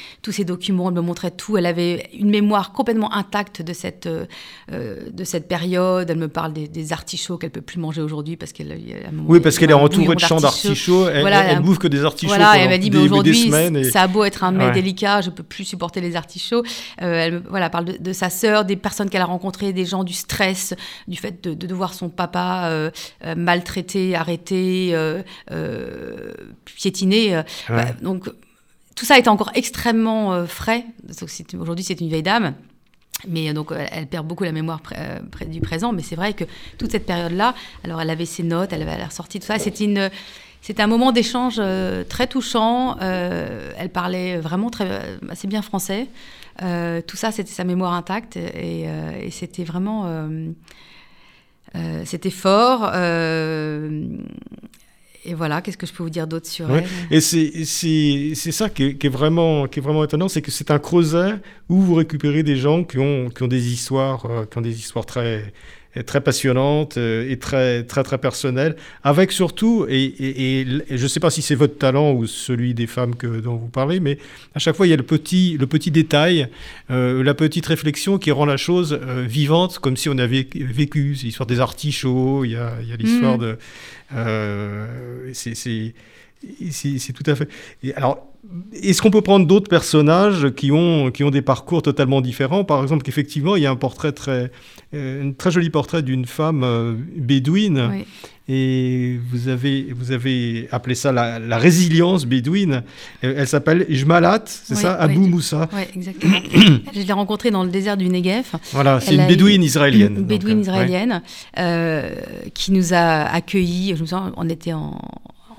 [0.44, 0.88] documents.
[0.88, 1.56] Elle me montrait tout.
[1.56, 4.24] Elle avait une mémoire complètement intacte de cette, euh,
[4.72, 6.08] euh, de cette période.
[6.10, 8.80] Elle me parle des, artichauts qu'elle peut plus manger aujourd'hui parce qu'elle
[9.26, 11.08] Oui, parce qu'elle est entourée de champs d'artichauts.
[11.08, 12.34] Elle, voilà, elle, bouffe que des artichauts.
[12.34, 13.52] Voilà, elle m'a dit, mais aujourd'hui,
[13.84, 16.62] ça a beau être un mets délicat, je peux plus supporter les artichauts.
[17.02, 20.14] Euh, elle voilà, parle de, sa sœur, des personnes qu'elle a rencontrées, des gens du
[20.14, 20.74] stress,
[21.06, 22.90] du fait de, de voir son papa
[23.36, 24.96] maltraité, arrêté,
[26.64, 27.42] piétiné.
[28.02, 28.30] donc,
[28.94, 30.86] tout ça est encore extrêmement frais.
[31.60, 32.54] Aujourd'hui, c'est une vieille dame.
[33.26, 35.92] Mais euh, donc, elle perd beaucoup la mémoire euh, du présent.
[35.92, 36.44] Mais c'est vrai que
[36.78, 37.54] toute cette période-là,
[37.84, 39.58] alors elle avait ses notes, elle avait ressorti tout ça.
[39.58, 40.10] C'était une.
[40.60, 42.98] C'était un moment d'échange euh, très touchant.
[42.98, 46.08] elle parlait vraiment très, assez bien français.
[46.58, 48.88] tout ça, c'était sa mémoire intacte et,
[49.22, 50.26] et c'était vraiment,
[52.04, 52.90] c'était fort
[55.24, 58.96] et voilà, qu'est-ce que je peux vous dire d'autre sur elle Et c'est ça qui
[59.00, 61.34] est, vraiment, qui est vraiment étonnant, c'est que c'est un creuset
[61.68, 64.78] où vous récupérez des gens qui ont, qui ont des histoires, euh, qui ont des
[64.78, 65.52] histoires très,
[66.02, 71.30] très passionnante euh, et très, très, très personnelle, avec surtout, et, je ne sais pas
[71.30, 74.18] si c'est votre talent ou celui des femmes que, dont vous parlez, mais
[74.54, 76.48] à chaque fois, il y a le petit, le petit détail,
[76.90, 81.16] euh, la petite réflexion qui rend la chose euh, vivante, comme si on avait vécu.
[81.16, 83.56] C'est l'histoire des artichauts, il y a, l'histoire mmh.
[84.14, 85.32] de...
[85.32, 85.94] c'est
[86.40, 87.48] tout à fait...
[87.82, 88.28] Et alors,
[88.72, 92.64] est-ce qu'on peut prendre d'autres personnages qui ont, qui ont des parcours totalement différents?
[92.64, 94.50] Par exemple, qu'effectivement, il y a un portrait très,
[94.94, 98.04] euh, un très joli portrait d'une femme euh, bédouine.
[98.50, 102.82] Et vous avez, vous avez appelé ça la, résilience bédouine.
[103.20, 104.94] Elle, s'appelle Jmalat, c'est ça?
[104.94, 105.68] Abou Moussa.
[105.74, 106.38] Oui, exactement.
[106.94, 108.46] je l'ai rencontrée dans le désert du Negev.
[108.72, 110.16] Voilà, c'est une bédouine israélienne.
[110.16, 111.20] Une bédouine israélienne
[111.58, 112.14] euh,
[112.54, 113.94] qui nous a accueillis.
[113.96, 114.98] Je me sens, on était en,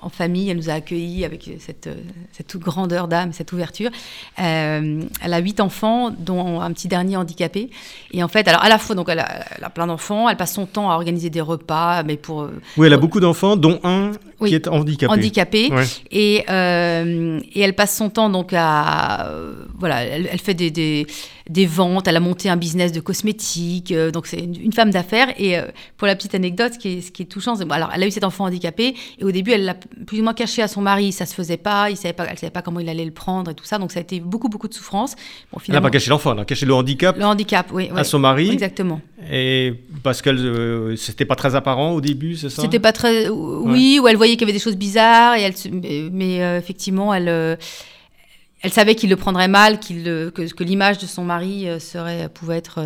[0.02, 0.50] en famille.
[0.50, 1.90] Elle nous a accueillis avec cette,
[2.32, 3.90] cette grandeur d'âme, cette ouverture.
[4.40, 7.70] Euh, elle a huit enfants, dont un petit dernier handicapé.
[8.12, 10.30] Et en fait, alors à la fois, donc elle a, plein d'enfants.
[10.30, 12.42] Elle passe son temps à organiser des repas, mais pour.
[12.42, 14.12] Euh, oui, elle a beaucoup d'enfants, dont un
[14.46, 15.14] qui est handicapé.
[15.14, 15.70] Handicapé.
[16.12, 19.32] Et, euh, et elle passe son temps donc à
[19.78, 21.08] voilà, elle, fait des, des,
[21.50, 22.08] des, ventes.
[22.08, 23.94] Elle a monté un business de cosmétiques.
[24.14, 25.30] donc c'est une, femme d'affaires.
[25.40, 25.58] Et
[25.98, 28.08] pour la petite anecdote, ce qui est, ce qui est touchant, c'est alors elle a
[28.08, 30.82] eu cet enfant handicapé et au début elle l'a plus ou moins caché à son
[30.82, 33.12] mari, ça se faisait pas, il savait pas, elle savait pas comment il allait le
[33.12, 35.16] prendre et tout ça, donc ça a été beaucoup beaucoup de souffrance.
[35.52, 37.18] Bon, finalement, elle n'a pas caché l'enfant, elle a caché le handicap.
[37.18, 37.90] Le handicap, oui.
[37.96, 38.50] À son mari.
[38.50, 39.02] Exactement.
[39.32, 42.62] Et parce que euh, c'était pas très apparent au début, c'est ça?
[42.62, 45.54] C'était pas très, oui, où elle voyait qu'il y avait des choses bizarres et elle,
[46.12, 47.58] mais, euh, effectivement elle.
[48.60, 52.58] Euh, elle savait qu'il le prendrait mal, que, que l'image de son mari serait, pouvait
[52.58, 52.84] être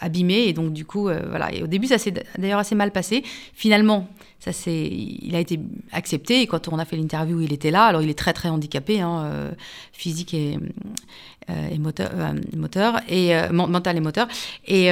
[0.00, 0.44] abîmée.
[0.48, 1.52] Et donc, du coup, voilà.
[1.54, 3.22] Et au début, ça s'est d'ailleurs assez mal passé.
[3.54, 4.08] Finalement,
[4.40, 5.60] ça il a été
[5.92, 6.40] accepté.
[6.40, 7.84] Et quand on a fait l'interview, il était là.
[7.84, 9.50] Alors il est très très handicapé, hein, euh,
[9.92, 10.58] physique et,
[11.50, 14.28] euh, et moteur, euh, moteur, et mental et moteur.
[14.66, 14.88] Et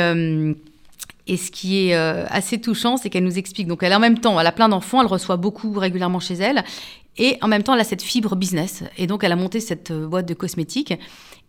[1.31, 3.67] et ce qui est assez touchant, c'est qu'elle nous explique.
[3.67, 6.65] Donc, elle en même temps, elle a plein d'enfants, elle reçoit beaucoup régulièrement chez elle.
[7.19, 8.85] Et en même temps, elle a cette fibre business.
[8.97, 10.95] Et donc, elle a monté cette boîte de cosmétiques.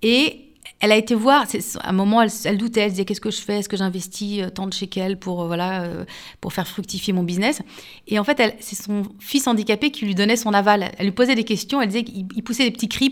[0.01, 0.45] Et
[0.79, 1.45] elle a été voir,
[1.79, 4.49] à un moment, elle, doutait, elle disait qu'est-ce que je fais, est-ce que j'investis euh,
[4.49, 6.05] tant de shekels pour, euh, voilà, euh,
[6.39, 7.61] pour faire fructifier mon business?
[8.07, 10.91] Et en fait, c'est son fils handicapé qui lui donnait son aval.
[10.97, 13.11] Elle lui posait des questions, elle disait qu'il poussait des petits cris.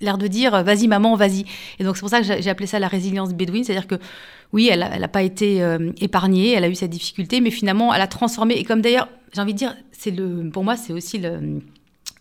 [0.00, 1.44] l'air de dire euh, vas-y maman, vas-y.
[1.78, 3.96] Et donc c'est pour ça que j'ai appelé ça la résilience bédouine, c'est-à-dire que
[4.52, 8.00] oui, elle n'a pas été euh, épargnée, elle a eu cette difficulté, mais finalement elle
[8.00, 8.54] a transformé.
[8.54, 11.60] Et comme d'ailleurs, j'ai envie de dire, le, pour moi c'est aussi le,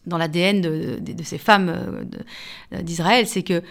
[0.05, 2.07] dans l'ADN de, de, ces femmes
[2.71, 3.61] d'Israël, c'est que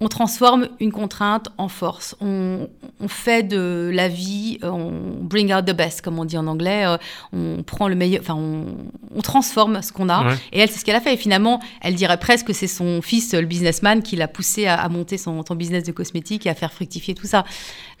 [0.00, 2.16] on transforme une contrainte en force.
[2.20, 2.68] On,
[3.06, 6.84] fait de la vie, euh, on bring out the best, comme on dit en anglais.
[6.86, 6.96] Euh,
[7.32, 10.34] on prend le meilleur, enfin, on, transforme ce qu'on a.
[10.52, 11.14] Et elle, c'est ce qu'elle a fait.
[11.14, 14.88] Et finalement, elle dirait presque que c'est son fils, le businessman, qui l'a poussé à,
[14.88, 17.44] monter son, business de cosmétiques et à faire fructifier tout ça.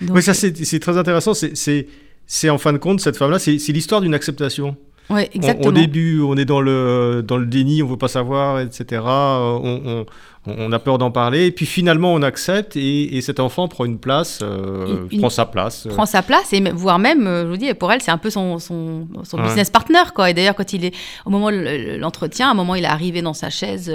[0.00, 1.32] oui, ça, c'est très intéressant.
[1.34, 4.76] C'est en fin de compte, cette femme-là, c'est l'histoire d'une acceptation.
[5.10, 5.68] Ouais, exactement.
[5.68, 9.02] au début, on est dans le, dans le déni, on ne veut pas savoir, etc.
[9.04, 10.06] On,
[10.46, 13.98] on, a peur d'en parler, et puis finalement on accepte, et, cet enfant prend une
[13.98, 15.86] place, euh, prend sa place.
[15.86, 15.90] Euh.
[15.90, 18.30] Prend sa place, et voire même, euh, je vous dis, pour elle, c'est un peu
[18.30, 19.06] son, son,
[19.42, 20.30] business partner, quoi.
[20.30, 23.22] Et d'ailleurs, quand il est au moment de l'entretien, à un moment, il est arrivé
[23.22, 23.92] dans sa chaise,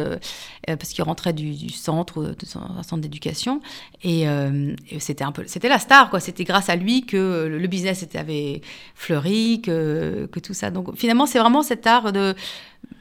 [0.77, 3.61] parce qu'il rentrait du, centre, de un centre d'éducation,
[4.03, 4.25] et,
[4.99, 6.19] c'était un peu, c'était la star, quoi.
[6.19, 8.61] C'était grâce à lui que le, business avait
[8.95, 10.71] fleuri, que, que tout ça.
[10.71, 12.35] Donc finalement, c'est vraiment cet art de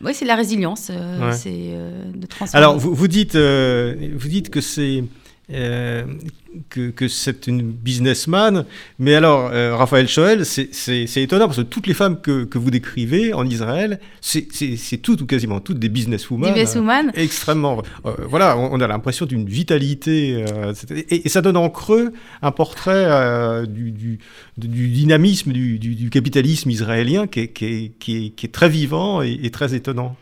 [0.01, 0.91] oui, c'est la résilience.
[0.91, 2.65] Euh, c'est euh, de transformer.
[2.65, 5.05] Alors, vous, vous dites, euh, vous dites que c'est
[5.51, 6.05] euh,
[6.69, 8.67] que, que c'est une businessman.
[8.99, 12.71] Mais alors, euh, Raphaël Choël, c'est étonnant parce que toutes les femmes que, que vous
[12.71, 16.53] décrivez en Israël, c'est toutes ou quasiment toutes des businesswomen.
[16.53, 17.09] Businesswomen.
[17.09, 17.83] Euh, extrêmement.
[18.29, 20.45] voilà, on, a l'impression d'une vitalité.
[21.11, 24.19] Et, ça donne en creux un portrait du, du,
[24.59, 28.69] du, dynamisme du, du, capitalisme israélien qui est, qui est, qui est, qui est très
[28.69, 30.17] vivant et, et très étonnant.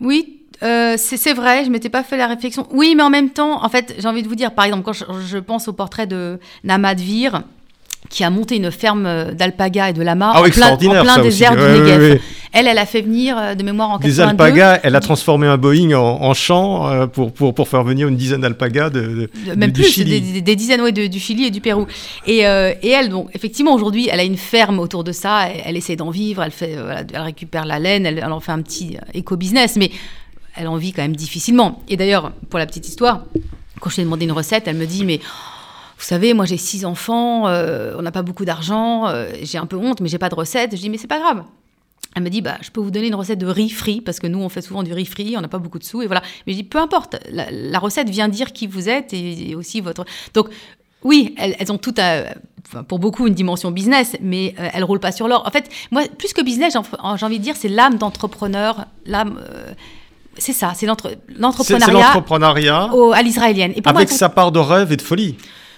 [0.00, 2.66] Oui, euh, c'est vrai, je m'étais pas fait la réflexion.
[2.70, 4.92] Oui, mais en même temps, en fait, j'ai envie de vous dire, par exemple, quand
[4.92, 7.42] je, pense au portrait de Namad Vir,
[8.10, 11.62] qui a monté une ferme d'alpagas et de lamas ah en plein, en désert du
[11.62, 12.20] Negev.
[12.52, 14.08] Elle, elle a fait venir, euh, de mémoire en 82...
[14.08, 18.06] Des alpagas, elle a transformé un Boeing en, champ euh, pour, pour, pour, faire venir
[18.06, 21.60] une dizaine d'alpagas de, de, Même plus, Des, des, dizaines ouais, du Chili et du
[21.60, 21.86] Pérou.
[22.26, 25.96] Et, et elle, donc, effectivement, aujourd'hui, elle a une ferme autour de ça, elle, essaie
[25.96, 26.76] d'en vivre, elle, fait,
[27.12, 29.90] elle récupère la laine, elle, elle en fait un petit éco-business, mais
[30.56, 31.82] elle en vit quand même difficilement.
[31.88, 33.24] Et d'ailleurs, pour la petite histoire,
[33.80, 36.56] quand je lui ai demandé une recette, elle me dit mais vous savez, moi j'ai
[36.56, 40.18] six enfants, euh, on n'a pas beaucoup d'argent, euh, j'ai un peu honte, mais j'ai
[40.18, 40.76] pas de recette.
[40.76, 41.44] Je dis mais c'est pas grave.
[42.16, 44.26] Elle me dit bah je peux vous donner une recette de riz frit parce que
[44.26, 46.22] nous on fait souvent du riz frit, on n'a pas beaucoup de sous et voilà.
[46.46, 50.04] Mais je dis peu importe, la, recette vient dire qui vous êtes et, aussi votre.
[50.32, 50.48] Donc
[51.02, 52.00] oui, elles, ont toutes,
[52.88, 55.46] pour beaucoup, une dimension business, mais elles elles roulent pas sur l'or.
[55.46, 59.38] En fait, moi, plus que business, j'ai envie de dire, c'est l'âme d'entrepreneur, l'âme.
[59.38, 59.74] Euh,
[60.38, 62.90] c'est ça, c'est l'entrepreneuriat.
[63.14, 63.74] À l'israélienne.
[63.84, 65.36] avec sa part de rêve et de folie.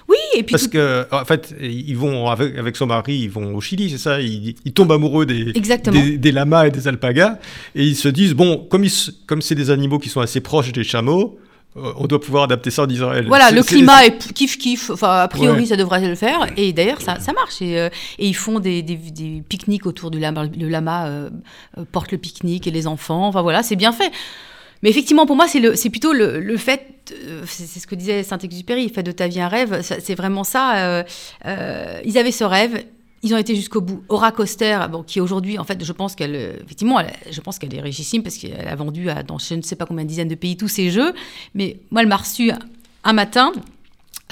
[0.09, 3.57] Oui, et puis parce que en fait, ils vont avec, avec, son mari, ils vont
[3.57, 4.21] au Chili, c'est ça.
[4.21, 7.39] Ils, tombent amoureux des, des, lamas et des alpagas,
[7.75, 8.87] et ils se disent bon, comme
[9.27, 11.41] comme c'est des animaux qui sont assez proches des chameaux,
[11.77, 13.27] on doit pouvoir adapter ça en Israël.
[13.27, 14.91] Voilà, le climat est, kiff kiff.
[14.91, 16.47] Enfin, a priori, ça devrait le faire.
[16.57, 17.61] Et d'ailleurs, ça, ça, marche.
[17.61, 20.45] Et, euh, et, ils font des, des, pique-niques autour du lama.
[20.45, 21.31] Le lama euh,
[21.93, 23.27] porte le pique-nique et les enfants.
[23.29, 24.11] Enfin voilà, c'est bien fait.
[24.83, 27.13] Mais effectivement, pour moi, c'est plutôt le, le fait,
[27.47, 31.05] c'est ce que disait Saint-Exupéry, fait de ta vie un rêve, c'est vraiment ça.
[31.45, 32.85] ils avaient ce rêve,
[33.23, 34.03] ils ont été jusqu'au bout.
[34.09, 37.01] Aura Coster, bon, qui aujourd'hui, en fait, je pense qu'elle, effectivement,
[37.31, 39.87] je pense qu'elle est richissime parce qu'elle a vendu à, dans je ne sais pas
[39.87, 41.13] combien de dizaines de pays tous ses jeux.
[41.55, 42.53] Mais moi, elle m'a reçu
[43.05, 43.53] un matin.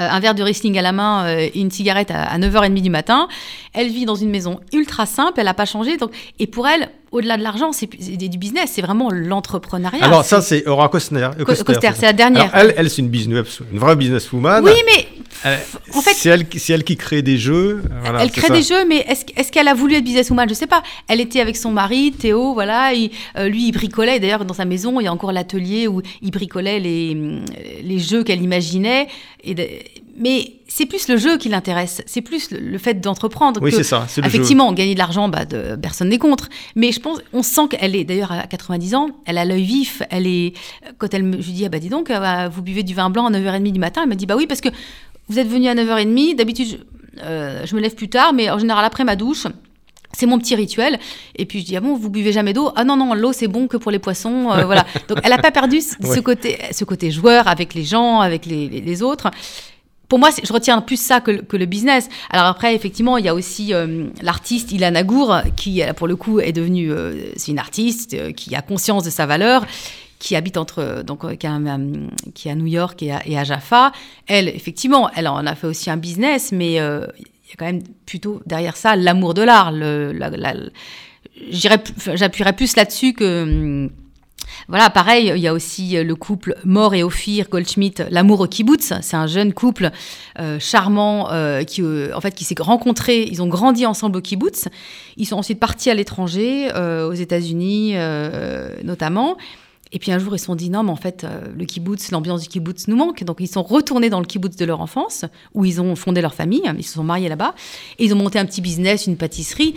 [0.01, 2.91] Euh, un verre de Riesling à la main et euh, une cigarette à, 9h30 du
[2.91, 3.29] matin.
[3.73, 5.97] Elle vit dans une maison ultra simple, elle n'a pas changé.
[5.97, 10.05] Donc, et pour elle, au-delà de l'argent, c'est du business, c'est vraiment l'entrepreneuriat.
[10.05, 11.31] Alors ça, c'est Aura Coster.
[11.95, 12.51] c'est la dernière.
[12.53, 14.65] elle, elle c'est une, business, une vraie businesswoman.
[14.65, 15.07] Oui, mais
[15.95, 17.83] en fait, c'est elle, elle, qui crée des jeux.
[18.19, 20.49] elle crée des jeux, mais est-ce est qu'elle a voulu être businesswoman?
[20.49, 20.83] Je sais pas.
[21.07, 22.91] Elle était avec son mari, Théo, voilà.
[23.37, 24.19] Euh, lui, il bricolait.
[24.19, 27.17] D'ailleurs, dans sa maison, il y a encore l'atelier où il bricolait les,
[27.83, 29.07] les jeux qu'elle imaginait.
[29.45, 29.55] Et
[30.17, 33.61] mais c'est plus le jeu qui l'intéresse, c'est plus le, fait d'entreprendre.
[33.63, 34.07] Oui, c'est ça.
[34.19, 36.49] effectivement, gagner de l'argent, bah, de, personne n'est contre.
[36.77, 40.03] Mais je pense, on sent qu'elle est, d'ailleurs, à 90 ans, elle a l'œil vif.
[40.11, 40.55] Elle est,
[40.99, 42.95] quand elle me, je lui dis, ah bah dis donc, euh, bah, vous buvez du
[42.95, 44.69] vin blanc à 9h30 du matin, elle me dit, bah oui, parce que
[45.29, 46.85] vous êtes venu à 9h30, d'habitude,
[47.23, 49.47] euh, je, me lève plus tard, mais en général après ma douche.
[50.17, 51.01] C'est mon petit rituel.
[51.35, 52.71] Et puis je dis ah bon, vous buvez jamais d'eau?
[52.77, 54.53] Ah non non, l'eau c'est bon que pour les poissons.
[54.53, 54.87] Euh, voilà.
[55.09, 59.03] Donc elle n'a pas perdu ce côté, ce côté joueur avec les gens, avec les,
[59.03, 59.31] autres.
[60.09, 62.09] Pour moi, je retiens plus ça que, le business.
[62.31, 66.41] Alors après, effectivement, il y a aussi euh, l'artiste Ilana Gour, qui, pour le coup,
[66.41, 66.93] est devenue,
[67.37, 69.65] c'est une artiste qui a conscience de sa valeur
[70.25, 73.93] qui habite entre donc euh, qui, est à New York et à, Jaffa.
[74.27, 77.67] Elle, effectivement, elle en a fait aussi un business, mais euh, il y a quand
[77.67, 79.73] même plutôt derrière ça l'amour de l'art.
[81.51, 83.91] J'appuierais plus là-dessus que
[84.69, 88.95] voilà, pareil, il y a aussi le couple Mort et Ophir Goldschmidt, l'amour au kibbutz.
[89.03, 89.91] C'est un jeune couple
[90.59, 91.29] charmant
[91.67, 93.23] qui, en fait, qui s'est rencontré.
[93.25, 94.69] Ils ont grandi ensemble au kibbutz.
[95.17, 97.95] Ils sont ensuite partis à l'étranger, aux États-Unis
[98.83, 99.37] notamment.
[99.93, 101.25] Et puis un jour, ils se sont dit non, mais en fait,
[101.57, 103.23] le kibbutz, l'ambiance du kibbutz nous manque.
[103.23, 105.25] Donc ils sont retournés dans le kibbutz de leur enfance,
[105.55, 106.63] où ils ont fondé leur famille.
[106.77, 107.55] Ils se sont mariés là-bas.
[107.99, 109.75] Et ils ont monté un petit business, une pâtisserie.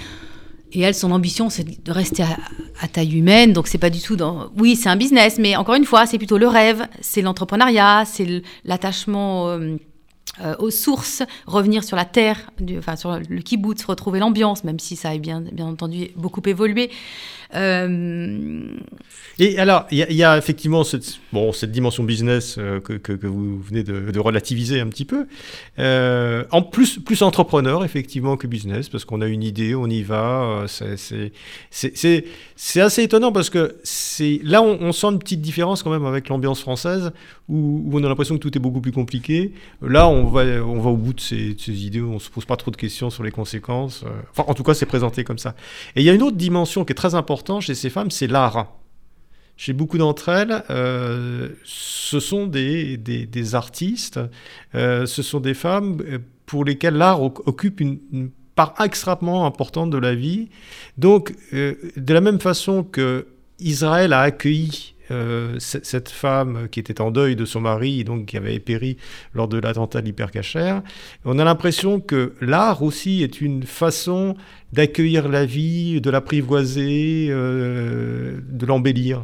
[0.74, 3.54] Et elle, son ambition, c'est de rester à, taille humaine.
[3.54, 4.50] Donc, c'est pas du tout dans.
[4.58, 8.44] Oui, c'est un business, mais encore une fois, c'est plutôt le rêve, c'est l'entrepreneuriat, c'est
[8.66, 9.78] l'attachement euh,
[10.40, 14.96] euh, aux sources, revenir sur la terre, enfin sur le kibbutz, retrouver l'ambiance, même si
[14.96, 16.92] ça a bien, bien entendu beaucoup évolué.
[17.56, 18.76] Euh,
[19.40, 23.60] et alors, il y, a effectivement cette, bon, cette dimension business euh, que, que, vous
[23.62, 25.28] venez de, relativiser un petit peu.
[26.52, 30.66] En plus, plus entrepreneur, effectivement, que business, parce qu'on a une idée, on y va.
[30.68, 31.32] C'est
[32.82, 33.78] assez étonnant parce que
[34.44, 37.12] là, on, on, sent une petite différence quand même avec l'ambiance française,
[37.50, 39.54] où, où, on a l'impression que tout est beaucoup plus compliqué.
[39.82, 42.72] Là, on on va au bout de ces, idées, on ne se pose pas trop
[42.72, 44.04] de questions sur les conséquences.
[44.32, 45.56] Enfin, en tout cas, c'est présenté comme ça.
[45.96, 48.28] Et il y a une autre dimension qui est très importante chez ces femmes, c'est
[48.28, 48.68] l'art.
[49.58, 54.20] Chez beaucoup d'entre elles, euh, ce sont des, artistes,
[54.76, 59.98] euh, ce sont des femmes euh, pour lesquelles l'art occupe une, part extrêmement importante de
[59.98, 60.50] la vie.
[60.98, 63.28] Donc, de la même façon que
[63.60, 64.96] Israël a accueilli
[65.60, 68.98] cette femme qui était en deuil de son mari, donc qui avait péri
[69.34, 70.82] lors de l'attentat de l'hypercachère.
[71.26, 74.36] On a l'impression que l'art aussi est une façon
[74.74, 79.24] d'accueillir la vie, de l'apprivoiser, euh, de l'embellir.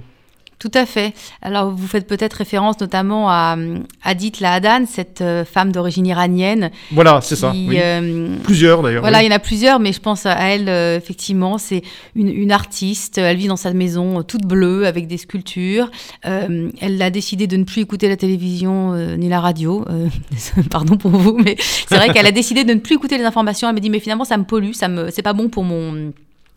[0.60, 1.14] Tout à fait.
[1.42, 3.58] Alors, vous faites peut-être référence notamment à
[4.04, 6.72] Adit Lahadan, cette euh, femme d'origine iranienne.
[6.92, 7.54] Voilà, c'est ça.
[7.54, 9.02] Euh, plusieurs d'ailleurs.
[9.02, 11.58] Voilà, il y en a plusieurs, mais je pense à elle, effectivement.
[11.58, 11.82] C'est
[12.16, 13.18] une, artiste.
[13.18, 15.90] Elle vit dans sa maison toute bleue avec des sculptures.
[16.24, 19.86] elle a décidé de ne plus écouter la télévision ni la radio.
[20.70, 23.68] pardon pour vous, mais c'est vrai qu'elle a décidé de ne plus écouter les informations.
[23.68, 26.14] Elle me dit, mais finalement, ça me pollue, ça me, c'est pas bon pour mon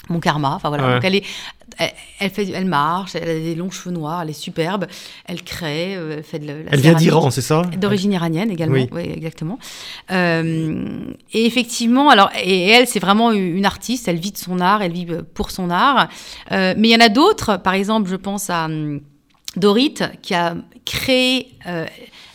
[0.09, 0.55] mon karma.
[0.55, 0.95] Enfin voilà.
[0.95, 1.25] Donc elle est,
[1.79, 4.87] elle, fait, elle marche, elle a des longs cheveux noirs, elle est superbe,
[5.27, 7.63] elle crée, euh, elle fait de la Elle vient d'Iran, c'est ça?
[7.77, 9.59] D'origine iranienne également, oui, exactement.
[10.11, 14.83] Euh, et effectivement, alors, et elle, c'est vraiment une artiste, elle vit de son art,
[14.83, 16.09] elle vit euh, pour son art.
[16.51, 19.01] mais il y en a d'autres, par exemple, je pense à hum,
[19.57, 21.49] Dorit, qui a créé.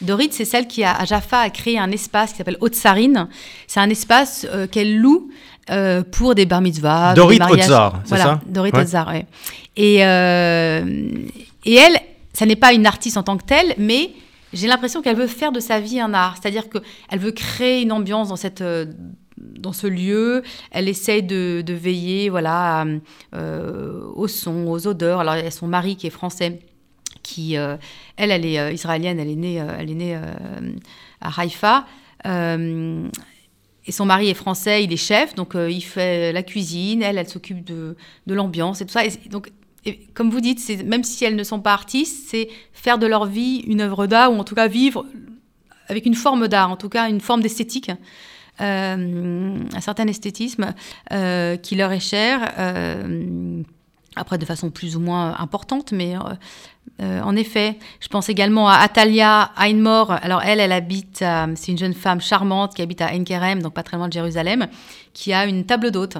[0.01, 3.27] Dorit, c'est celle qui, a, à Jaffa, a créé un espace qui s'appelle Haute-Sarine.
[3.67, 5.29] C'est un espace qu'elle loue
[5.69, 7.13] euh, pour des bar mitzvahs.
[7.13, 9.25] Dorit Ozar, c'est ça Dorit Ozar, oui.
[9.75, 10.83] Et, euh,
[11.65, 11.99] et elle,
[12.33, 14.11] ça n'est pas une artiste en tant que telle, mais
[14.53, 16.37] j'ai l'impression qu'elle veut faire de sa vie un art.
[16.41, 18.85] C'est-à-dire qu'elle veut créer une ambiance dans cette euh,
[19.37, 22.85] dans ce lieu, elle essaye de, de veiller voilà,
[23.33, 25.21] au son, aux odeurs.
[25.21, 26.59] Alors, il y a son mari qui est français,
[27.23, 27.79] qui, elle,
[28.17, 30.19] elle est israélienne, elle est née, elle est née
[31.21, 31.85] à Haïfa.
[33.85, 37.17] Et son mari est français, il est chef, donc euh, il fait la cuisine, elle,
[37.17, 37.95] elle s'occupe de,
[38.27, 39.01] de l'ambiance et tout ça.
[39.29, 39.51] Donc,
[40.13, 43.63] comme vous dites, même si elles ne sont pas artistes, c'est faire de leur vie
[43.65, 45.05] une œuvre d'art, ou en tout cas vivre
[45.87, 47.89] avec une forme d'art, en tout cas une forme d'esthétique,
[48.61, 50.75] euh, un certain esthétisme
[51.11, 52.53] euh, qui leur est cher
[54.15, 56.19] après de façon plus ou moins importante, mais euh,
[57.01, 60.11] euh, en effet, je pense également à Atalia Einmore.
[60.11, 61.23] Alors elle, elle habite,
[61.55, 64.67] c'est une jeune femme charmante qui habite à Enkerem, donc pas très loin de Jérusalem,
[65.13, 66.17] qui a une table d'hôte.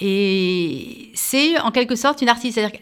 [0.00, 2.78] Et c'est en quelque sorte une artiste, c'est-à-dire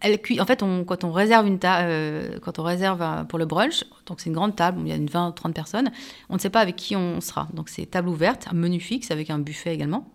[0.00, 4.20] elle en fait, quand on réserve une euh, quand on réserve pour le brunch, donc
[4.20, 5.90] c'est une grande table, il y a une 20 30 personnes,
[6.30, 7.48] on ne sait pas avec qui on sera.
[7.52, 10.06] Donc c'est table ouverte, un menu fixe avec un buffet également.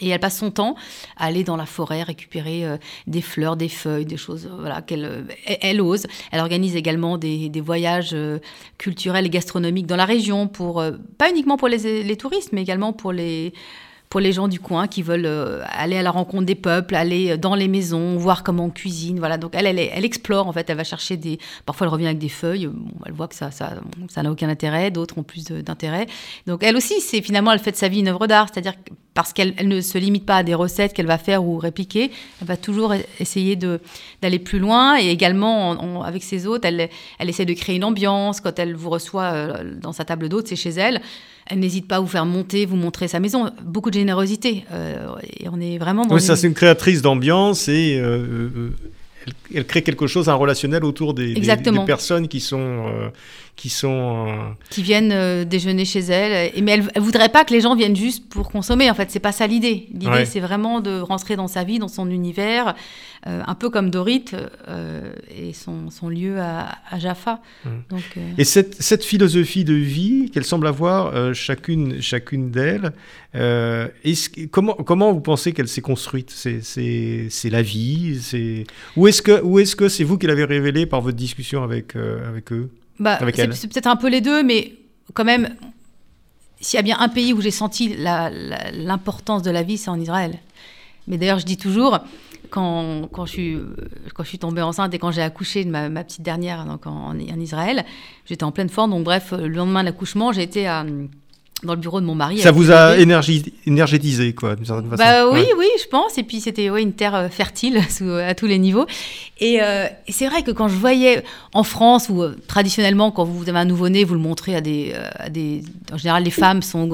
[0.00, 0.74] Et elle passe son temps
[1.16, 2.76] à aller dans la forêt récupérer euh,
[3.06, 5.22] des fleurs, des feuilles, des choses euh, voilà, qu'elle euh,
[5.60, 6.06] elle ose.
[6.32, 8.16] Elle organise également des, des voyages
[8.78, 10.82] culturels et gastronomiques dans la région, pour,
[11.18, 13.52] pas uniquement pour les, les touristes, mais également pour les,
[14.08, 17.54] pour les gens du coin qui veulent aller à la rencontre des peuples, aller dans
[17.54, 19.18] les maisons, voir comment on cuisine.
[19.18, 19.38] Voilà.
[19.38, 20.68] Donc elle, elle, explore en fait.
[20.68, 21.38] Elle va chercher des.
[21.66, 22.68] Parfois elle revient avec des feuilles.
[23.06, 23.74] elle voit que ça, ça,
[24.08, 24.90] ça n'a aucun intérêt.
[24.90, 26.06] D'autres ont plus d'intérêt.
[26.46, 28.48] Donc elle aussi, c'est finalement elle fait de sa vie une œuvre d'art.
[28.52, 28.74] C'est-à-dire
[29.14, 32.46] parce qu'elle ne se limite pas à des recettes qu'elle va faire ou répliquer, elle
[32.46, 37.54] va toujours essayer d'aller plus loin et également avec ses hôtes, elle, elle essaie de
[37.54, 38.40] créer une ambiance.
[38.40, 41.00] Quand elle vous reçoit euh, dans sa table d'hôtes, c'est chez elle.
[41.46, 43.50] Elle n'hésite pas à vous faire monter, vous montrer sa maison.
[43.62, 44.64] Beaucoup de générosité.
[44.72, 46.14] Euh, et on est vraiment dans.
[46.14, 48.70] Oui, ça, c'est une créatrice d'ambiance et euh,
[49.54, 52.86] elle, crée quelque chose, un relationnel autour des, des, personnes qui sont,
[53.56, 56.52] qui sont qui viennent déjeuner chez elle.
[56.54, 58.90] Et, mais elle, elle voudrait pas que les gens viennent juste pour consommer.
[58.90, 59.88] En fait, c'est pas ça l'idée.
[59.92, 62.74] L'idée, c'est vraiment de rentrer dans sa vie, dans son univers,
[63.24, 64.26] un peu comme Dorit
[65.34, 67.40] et son, son, lieu à, Jaffa.
[67.64, 67.68] Mmh.
[67.90, 72.92] Donc, et cette, cette, philosophie de vie qu'elle semble avoir chacune chacune d'elles.
[74.50, 76.30] comment comment vous pensez qu'elle s'est construite?
[76.30, 78.64] C'est la vie C'est
[78.96, 81.96] ou est-ce que ou est-ce que c'est vous qui l'avez révélé par votre discussion avec
[81.96, 82.70] euh, avec eux?
[82.98, 84.74] Bah, C'est peut-être un peu les deux, mais
[85.12, 85.54] quand même,
[86.60, 90.00] s'il y a bien un pays où j'ai senti l'importance de la vie, c'est en
[90.00, 90.38] Israël.
[91.06, 92.00] Mais d'ailleurs, je dis toujours,
[92.50, 93.58] quand, quand, je suis,
[94.14, 97.10] quand je suis tombée enceinte et quand j'ai accouché de ma, petite dernière donc en,
[97.10, 97.84] en Israël,
[98.26, 98.92] j'étais en pleine forme.
[98.92, 100.86] Donc bref, le lendemain de l'accouchement, j'ai été à
[101.64, 102.38] dans le bureau de mon mari.
[102.38, 105.02] Ça vous a énergétisé, quoi, d'une certaine façon.
[105.02, 106.18] Bah, oui, oui, je pense.
[106.18, 107.80] Et puis, c'était ouais, une terre euh, fertile
[108.26, 108.86] à tous les niveaux.
[109.42, 113.48] Euh, et, c'est vrai que quand je voyais en France, où euh, traditionnellement, quand vous
[113.48, 115.62] avez un nouveau-né, vous le montrez à des, à des.
[115.92, 116.90] En général, les femmes sont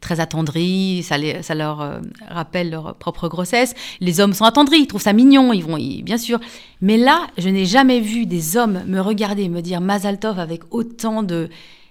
[0.00, 3.74] très attendries, ça, les, ça leur rappelle leur propre grossesse.
[4.00, 6.38] Les hommes sont attendris, ils trouvent ça mignon, ils vont, bien sûr.
[6.80, 11.22] Mais là, je n'ai jamais vu des hommes me regarder, me dire Mazaltov avec autant
[11.22, 11.48] de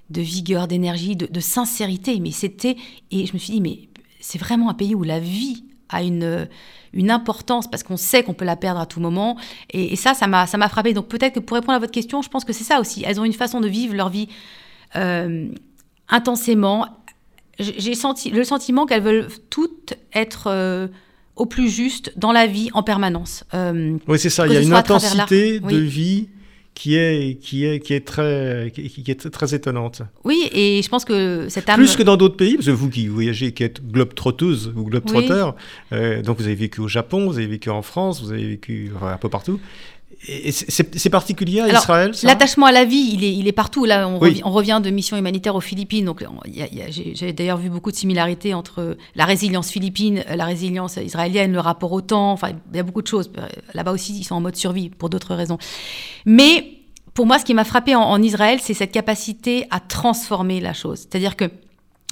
[0.09, 2.19] de vigueur, d'énergie, de, sincérité.
[2.19, 2.75] Mais c'était.
[3.11, 3.79] Et je me suis dit, mais
[4.19, 6.47] c'est vraiment un pays où la vie a une,
[6.93, 9.37] une importance parce qu'on sait qu'on peut la perdre à tout moment.
[9.71, 10.93] Et, ça, ça m'a, ça m'a frappé.
[10.93, 13.03] Donc peut-être que pour répondre à votre question, je pense que c'est ça aussi.
[13.05, 14.27] Elles ont une façon de vivre leur vie
[14.95, 15.47] euh,
[16.09, 16.87] intensément.
[17.59, 20.87] J'ai senti le sentiment qu'elles veulent toutes être euh,
[21.35, 23.43] au plus juste dans la vie en permanence.
[23.53, 24.47] Euh, oui, c'est ça.
[24.47, 26.29] Il y a une intensité de vie
[26.77, 30.03] qui est, qui est, qui est, très, qui, est très étonnante.
[30.23, 31.79] Oui, et je pense que cette âme...
[31.79, 35.55] Plus que dans d'autres pays, parce que vous qui voyagez, qui êtes globe-trotteuse ou globe-trotteur,
[35.91, 38.91] euh, donc vous avez vécu au Japon, vous avez vécu en France, vous avez vécu
[39.01, 39.59] un peu partout.
[40.27, 43.85] C'est particulier à Israël L'attachement à la vie, il est, il est partout.
[43.85, 44.19] Là, on,
[44.51, 46.05] revient, de mission humanitaire aux Philippines.
[46.05, 46.23] Donc,
[46.89, 51.91] j'ai d'ailleurs vu beaucoup de similarités entre la résilience philippine, la résilience israélienne, le rapport
[51.93, 52.31] au temps.
[52.31, 53.31] Enfin, il y a beaucoup de choses.
[53.73, 55.57] Là-bas aussi, ils sont en mode survie pour d'autres raisons.
[56.25, 56.73] Mais
[57.13, 60.99] pour moi, ce qui m'a frappé en, Israël, c'est cette capacité à transformer la chose.
[60.99, 61.45] C'est-à-dire que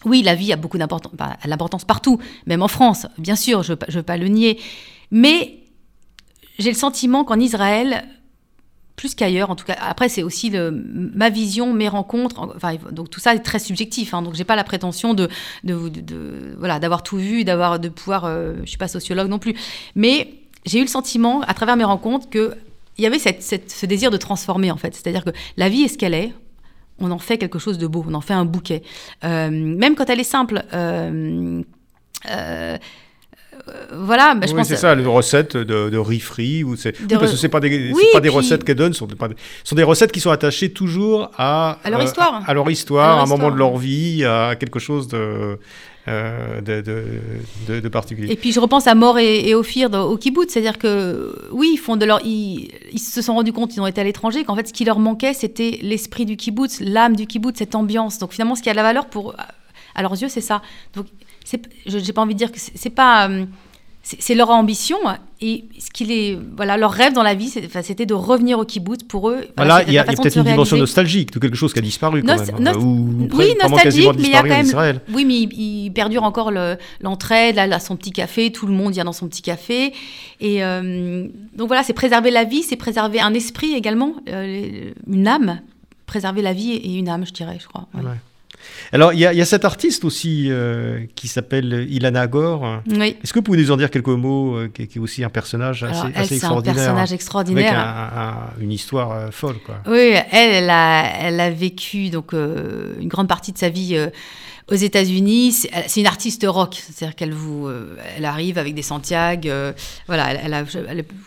[0.06, 1.12] oui, la vie a beaucoup d'importance,
[1.46, 4.60] l'importance partout, même en France, bien sûr, je ne veux, veux, pas le nier.
[5.12, 5.65] Mais
[6.60, 8.06] j'ai le sentiment qu'en Israël,
[8.96, 13.20] plus qu'ailleurs, en tout cas, après c'est aussi ma vision, mes rencontres, enfin, donc tout
[13.20, 15.30] ça est très subjectif, hein, donc j'ai pas la prétention de,
[16.58, 19.56] voilà, d'avoir tout vu, d'avoir, de pouvoir, euh, je suis pas sociologue non plus,
[19.96, 20.36] mais
[20.66, 22.56] j'ai eu le sentiment, à travers mes rencontres, que
[22.98, 25.98] il y avait ce désir de transformer en fait, c'est-à-dire que la vie est ce
[25.98, 26.32] qu'elle est,
[26.98, 28.82] on en fait quelque chose de beau, on en fait un bouquet,
[29.26, 30.64] euh, même quand elle est simple.
[30.74, 31.62] Euh
[32.32, 32.78] euh,
[33.94, 36.64] voilà, bah, je oui, c'est ça, les recettes de, de riz frit.
[36.64, 37.00] Ou c'est...
[37.00, 39.16] Oui, parce que ce pas des, pas des recettes qu'elles donnent, ce sont, des,
[39.64, 42.44] sont des recettes qui sont attachées toujours à, à leur histoire.
[42.48, 45.58] À, leur histoire, à, un moment de leur vie, à quelque chose de.
[46.08, 46.82] Euh, de,
[47.68, 48.32] de, de, particulier.
[48.32, 51.78] Et puis je repense à Mort et, et Ophir au kibbutz, c'est-à-dire que oui, ils
[51.78, 54.56] font de leur, ils, ils, se sont rendus compte, ils ont été à l'étranger, qu'en
[54.56, 58.20] fait ce qui leur manquait, c'était l'esprit du kibbutz, l'âme du kibbutz, cette ambiance.
[58.20, 59.34] Donc finalement, ce qui a de la valeur pour,
[59.96, 60.62] à leurs yeux, c'est ça.
[60.94, 61.08] Donc
[61.86, 63.46] je n'ai pas envie de dire que c'est pas euh,
[64.06, 64.98] c'est leur ambition
[65.42, 69.04] et ce qu'il est voilà leur rêve dans la vie c'était de revenir au kibbutz
[69.04, 69.46] pour eux.
[69.58, 72.60] Voilà, il y a, peut-être une dimension nostalgique de quelque chose qui a disparu quand
[72.60, 76.52] même oui nostalgique mais il y a quand même oui mais il, perdure encore
[77.02, 79.94] l'entraide là, là, son petit café tout le monde vient dans son petit café.
[80.40, 85.28] Et euh, donc voilà c'est préserver la vie c'est préserver un esprit également euh, une
[85.28, 85.62] âme.
[86.06, 87.88] Préserver la vie et une âme je dirais je crois
[88.92, 92.82] alors, il y, a cet artiste aussi euh, qui s'appelle Ilana Gore.
[92.88, 93.18] Oui.
[93.22, 95.84] Est-ce que vous pouvez nous en dire quelques mots, euh, qui, est aussi un personnage
[95.84, 97.80] assez, assez extraordinaire un personnage extraordinaire.
[97.80, 99.80] Avec une histoire euh, folle, quoi.
[99.88, 103.98] Oui, elle, elle a, elle a vécu donc, une grande partie de sa vie
[104.68, 109.48] aux États-Unis, c'est une artiste rock, c'est-à-dire qu'elle vous, euh, elle arrive avec des Santiago,
[109.48, 109.74] euh,
[110.08, 110.64] voilà, elle, a,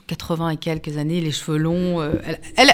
[0.09, 2.01] 80 et quelques années, les cheveux longs.
[2.01, 2.15] Euh,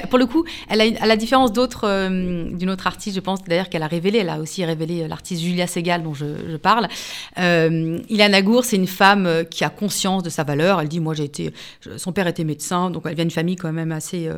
[0.09, 3.69] pour le coup, elle a, à la différence d'autres, d'une autre artiste, je pense d'ailleurs
[3.69, 6.89] qu'elle a révélé, elle a aussi révélé l'artiste Julia Segal dont je, je parle.
[7.37, 10.81] Ilana Gour, c'est une femme qui a conscience de sa valeur.
[10.81, 11.53] Elle dit, moi j'ai été,
[11.99, 14.31] son père était médecin, donc elle vient d'une famille quand même assez,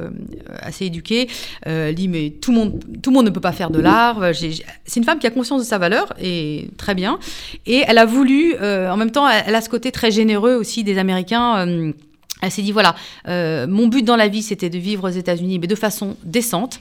[0.60, 1.28] assez éduquée.
[1.62, 4.20] elle dit, mais tout le monde, tout le monde ne peut pas faire de l'art.
[4.34, 7.18] C'est une femme qui a conscience de sa valeur et très bien.
[7.66, 10.84] Et elle a voulu, euh, en même temps, elle, a ce côté très généreux aussi
[10.84, 11.66] des Américains.
[11.66, 11.92] Euh,
[12.42, 12.94] elle s'est dit voilà,
[13.28, 16.80] euh, mon but dans la vie c'était de vivre aux États-Unis, mais de façon décente.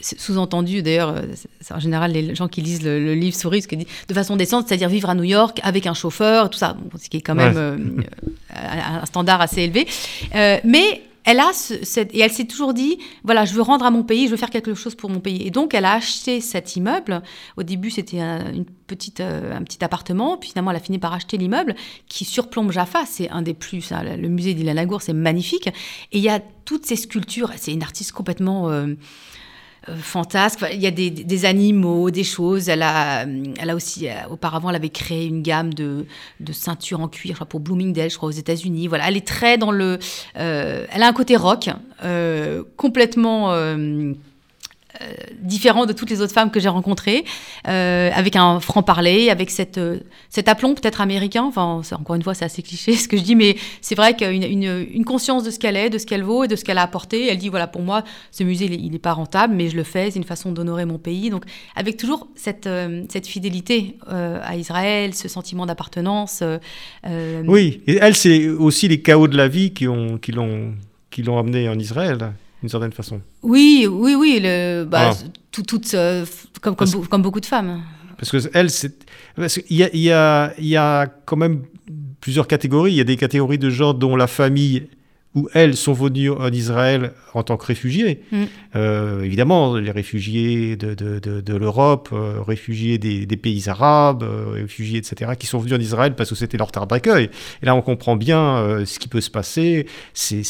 [0.00, 1.14] Sous-entendu, d'ailleurs,
[1.70, 5.08] en général les gens qui lisent le, livre souris, dit de façon décente, c'est-à-dire vivre
[5.08, 8.02] à New York avec un chauffeur, tout ça, ce qui est quand même
[8.50, 9.86] un standard assez élevé.
[10.64, 14.02] mais elle a cette, et elle s'est toujours dit, voilà, je veux rendre à mon
[14.02, 15.46] pays, je veux faire quelque chose pour mon pays.
[15.46, 17.22] Et donc, elle a acheté cet immeuble.
[17.56, 20.36] Au début, c'était un, une petite, euh, un petit appartement.
[20.36, 21.74] Puis finalement, elle a fini par acheter l'immeuble
[22.08, 23.04] qui surplombe Jaffa.
[23.06, 25.68] C'est un des plus, le musée d'Ilan c'est magnifique.
[25.68, 27.50] Et il y a toutes ces sculptures.
[27.56, 28.94] C'est une artiste complètement euh,
[29.88, 30.64] euh, fantasque.
[30.72, 32.68] il y a des, animaux, des choses.
[32.68, 36.06] Elle a, elle a aussi, euh, auparavant, elle avait créé une gamme de,
[36.40, 38.86] de ceintures en cuir, pour Bloomingdale, je crois, aux États-Unis.
[38.88, 39.98] Voilà, elle est très dans le.
[40.34, 41.68] elle a un côté rock,
[42.76, 44.14] complètement euh,
[45.40, 47.24] différent de toutes les autres femmes que j'ai rencontrées,
[47.68, 50.00] euh, avec un franc-parler, avec cette, euh,
[50.30, 51.44] cet aplomb peut-être américain.
[51.44, 54.42] Enfin, encore une fois, c'est assez cliché ce que je dis, mais c'est vrai qu'une
[54.42, 56.78] une, une, conscience de ce qu'elle est, de ce qu'elle vaut et de ce qu'elle
[56.78, 57.28] a apporté.
[57.28, 60.10] Elle dit voilà, pour moi, ce musée, il n'est pas rentable, mais je le fais,
[60.10, 61.30] c'est une façon d'honorer mon pays.
[61.30, 61.44] Donc,
[61.76, 62.68] avec toujours cette,
[63.08, 66.42] cette fidélité à Israël, ce sentiment d'appartenance.
[67.46, 70.18] oui, et elle, c'est aussi les chaos de la vie qui l'ont
[71.10, 72.32] qui l'ont amenée en Israël
[72.62, 73.20] d'une certaine façon.
[73.42, 75.26] Oui, oui, oui, le, bah, ah.
[75.50, 76.24] tout, tout, euh,
[76.60, 77.82] comme, comme, comme, beaucoup de femmes.
[78.16, 78.94] Parce que elle, c'est,
[79.68, 81.64] il y a, y, a, y a quand même
[82.20, 82.92] plusieurs catégories.
[82.92, 84.86] Il y a des catégories de gens dont la famille
[85.34, 88.22] où elles sont venues en Israël en tant que réfugiés.
[88.30, 88.42] Mm.
[88.76, 94.52] Euh, évidemment, les réfugiés de, de, de, l'Europe, euh, réfugiés des, des, pays arabes, euh,
[94.52, 97.30] réfugiés, etc., qui sont venus en Israël parce que c'était leur terre d'accueil.
[97.62, 100.42] Et là, on comprend bien ce qui peut se passer, c'est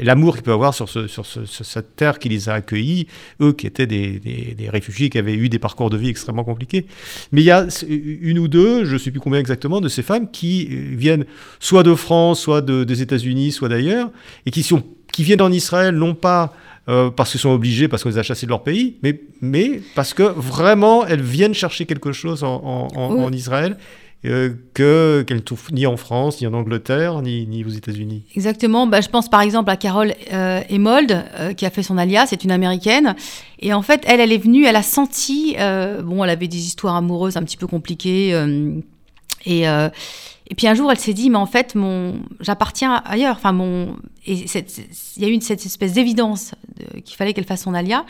[0.00, 3.08] l'amour qu'ils peuvent avoir sur, ce, sur, ce, cette terre qui les a accueillis,
[3.40, 6.44] eux qui étaient des, des, des, réfugiés qui avaient eu des parcours de vie extrêmement
[6.44, 6.86] compliqués.
[7.32, 10.02] Mais il y a une ou deux, je ne sais plus combien exactement, de ces
[10.02, 11.24] femmes qui viennent
[11.58, 14.11] soit de France, soit des États-Unis, soit d'ailleurs,
[14.46, 14.82] et qui, sont,
[15.12, 16.52] qui viennent en Israël non pas
[16.88, 19.80] euh, parce qu'ils sont obligés, parce qu'on les a chassés de leur pays, mais, mais
[19.94, 23.76] parce que vraiment elles viennent chercher quelque chose en, en, Israël.
[24.24, 28.22] Euh, que qu'elles ne trouvent ni en France, ni en Angleterre, ni, ni aux États-Unis.
[28.36, 28.86] Exactement.
[28.86, 32.26] Bah, je pense par exemple à Carole euh, Emold, euh, qui a fait son alias,
[32.28, 33.16] c'est une américaine.
[33.58, 35.56] Et en fait, elle, elle est venue, elle a senti,
[36.04, 38.30] bon, elle avait des histoires amoureuses un petit peu compliquées.
[39.44, 39.66] et
[40.52, 43.36] et puis un jour, elle s'est dit, mais en fait, mon, j'appartiens ailleurs.
[43.36, 43.96] Enfin, mon,
[44.26, 46.54] et il y a eu cette espèce d'évidence
[47.06, 48.04] qu'il fallait qu'elle fasse son alia.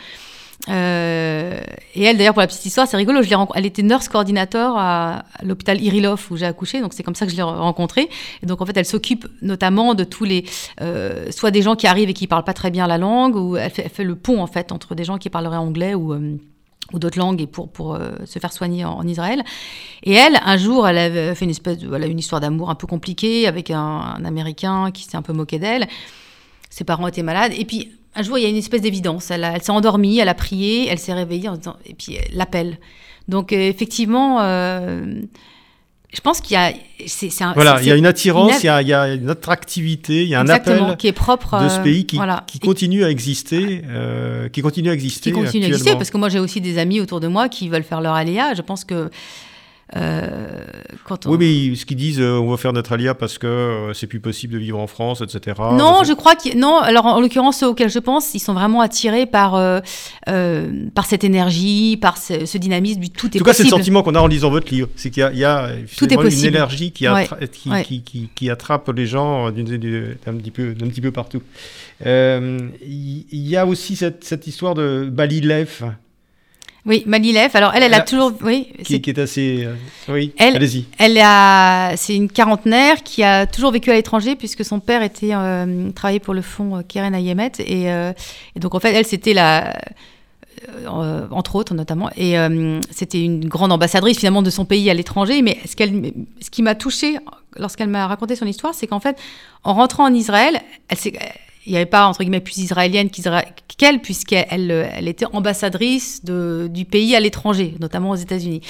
[0.68, 1.60] Euh,
[1.94, 3.22] et elle, d'ailleurs, pour la petite histoire, c'est rigolo.
[3.22, 7.14] Je l'ai elle était nurse coordinateur à, l'hôpital Irilov où j'ai accouché, donc c'est comme
[7.14, 8.08] ça que je l'ai rencontrée.
[8.42, 10.44] Et donc en fait, elle s'occupe notamment de tous les,
[10.80, 13.56] euh, soit des gens qui arrivent et qui parlent pas très bien la langue, ou
[13.56, 16.38] elle fait, fait, le pont en fait entre des gens qui parleraient anglais ou euh,
[16.92, 19.42] ou d'autres langues et pour, pour euh, se faire soigner en, Israël.
[20.02, 22.74] Et elle, un jour, elle avait fait une espèce de, voilà, une histoire d'amour un
[22.74, 25.88] peu compliquée avec un, Américain qui s'est un peu moqué d'elle.
[26.70, 27.52] Ses parents étaient malades.
[27.56, 29.30] Et puis, un jour, il y a une espèce d'évidence.
[29.30, 32.78] Elle, elle s'est endormie, elle a prié, elle s'est réveillée en disant, et puis l'appel.
[33.28, 35.22] Donc, euh, effectivement, euh,
[36.12, 36.72] je pense qu'il y a.
[37.54, 40.28] voilà, il y a une attirance, il, y a, il y, a, une attractivité, il
[40.28, 43.82] y a un appel qui est propre de ce pays qui, qui continue à exister,
[43.88, 45.32] euh, qui continue à exister.
[45.32, 47.68] Qui continue à exister, parce que moi j'ai aussi des amis autour de moi qui
[47.70, 48.52] veulent faire leur aléa.
[48.54, 49.10] Je pense que
[49.96, 50.64] euh,
[51.04, 53.92] quand Oui, mais ce qu'ils disent, euh, on va faire notre alia parce que euh,
[53.92, 55.56] c'est plus possible de vivre en France, etc.
[55.72, 56.78] Non, je crois que non.
[56.78, 59.52] Alors en l'occurrence, ceux auxquels je pense, ils sont vraiment attirés par
[60.94, 63.36] par cette énergie, par ce, dynamisme du tout est possible.
[63.36, 65.44] En tout cas, c'est le sentiment qu'on a en lisant votre livre, c'est qu'il y
[65.44, 65.70] a,
[66.00, 67.06] une énergie qui,
[67.84, 71.42] qui, qui, qui, attrape les gens d'un petit peu d'un petit peu partout.
[72.04, 75.84] Il y, a aussi cette, cette histoire de Balilev.
[76.84, 77.54] Oui, Malilef.
[77.54, 79.18] Alors elle, elle a toujours, oui, qui, est...
[79.18, 79.74] assez, euh,
[80.08, 80.32] oui.
[80.38, 80.86] Allez-y.
[80.98, 85.30] Elle a, c'est une quarantenaire qui a toujours vécu à l'étranger puisque son père était
[85.32, 89.34] euh, travaillait pour le fonds euh, Keren Ayemet et, et, donc en fait elle c'était
[89.34, 89.76] la
[91.30, 92.36] entre autres notamment et
[92.90, 96.62] c'était une grande ambassadrice finalement de son pays à l'étranger mais ce qu'elle ce qui
[96.62, 97.16] m'a touchée
[97.56, 99.16] lorsqu'elle m'a raconté son histoire c'est qu'en fait
[99.64, 101.12] en rentrant en Israël elle s'est
[101.64, 103.08] il n'y avait pas, entre guillemets, plus israélienne
[103.78, 108.60] qu'elle, puisqu'elle elle était ambassadrice du pays à l'étranger, notamment aux États-Unis.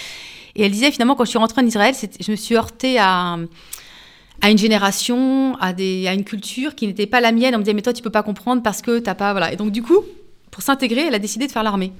[0.55, 3.39] Et elle disait, finalement, quand je suis rentrée en Israël, je me suis heurtée à,
[4.43, 7.55] à une génération, à, des, à une culture qui n'était pas la mienne.
[7.55, 9.33] On me disait, mais toi, tu peux pas comprendre parce que tu n'as pas...
[9.33, 9.53] Voilà.
[9.53, 10.01] Et donc, du coup,
[10.51, 11.93] pour s'intégrer, elle a décidé de faire l'armée.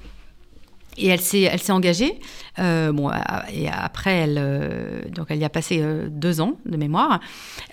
[0.97, 2.19] Et elle s'est, engagée.
[2.59, 3.09] Euh, bon,
[3.51, 7.19] et après, elle, euh, donc elle y a passé euh, deux ans de mémoire.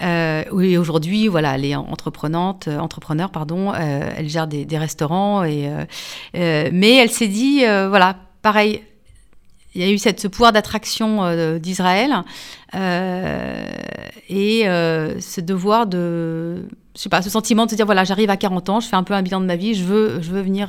[0.01, 3.73] et aujourd'hui, voilà, elle est entreprenante, entrepreneur, pardon.
[3.75, 5.45] elle gère des, des restaurants.
[5.45, 5.68] Et,
[6.35, 8.83] mais elle s'est dit, voilà, pareil,
[9.75, 12.25] il y a eu cette, ce pouvoir d'attraction d'Israël
[12.73, 16.66] et ce devoir de,
[17.01, 18.97] je sais pas, ce sentiment de se dire voilà, j'arrive à 40 ans, je fais
[18.97, 20.69] un peu un bilan de ma vie, je veux, je veux venir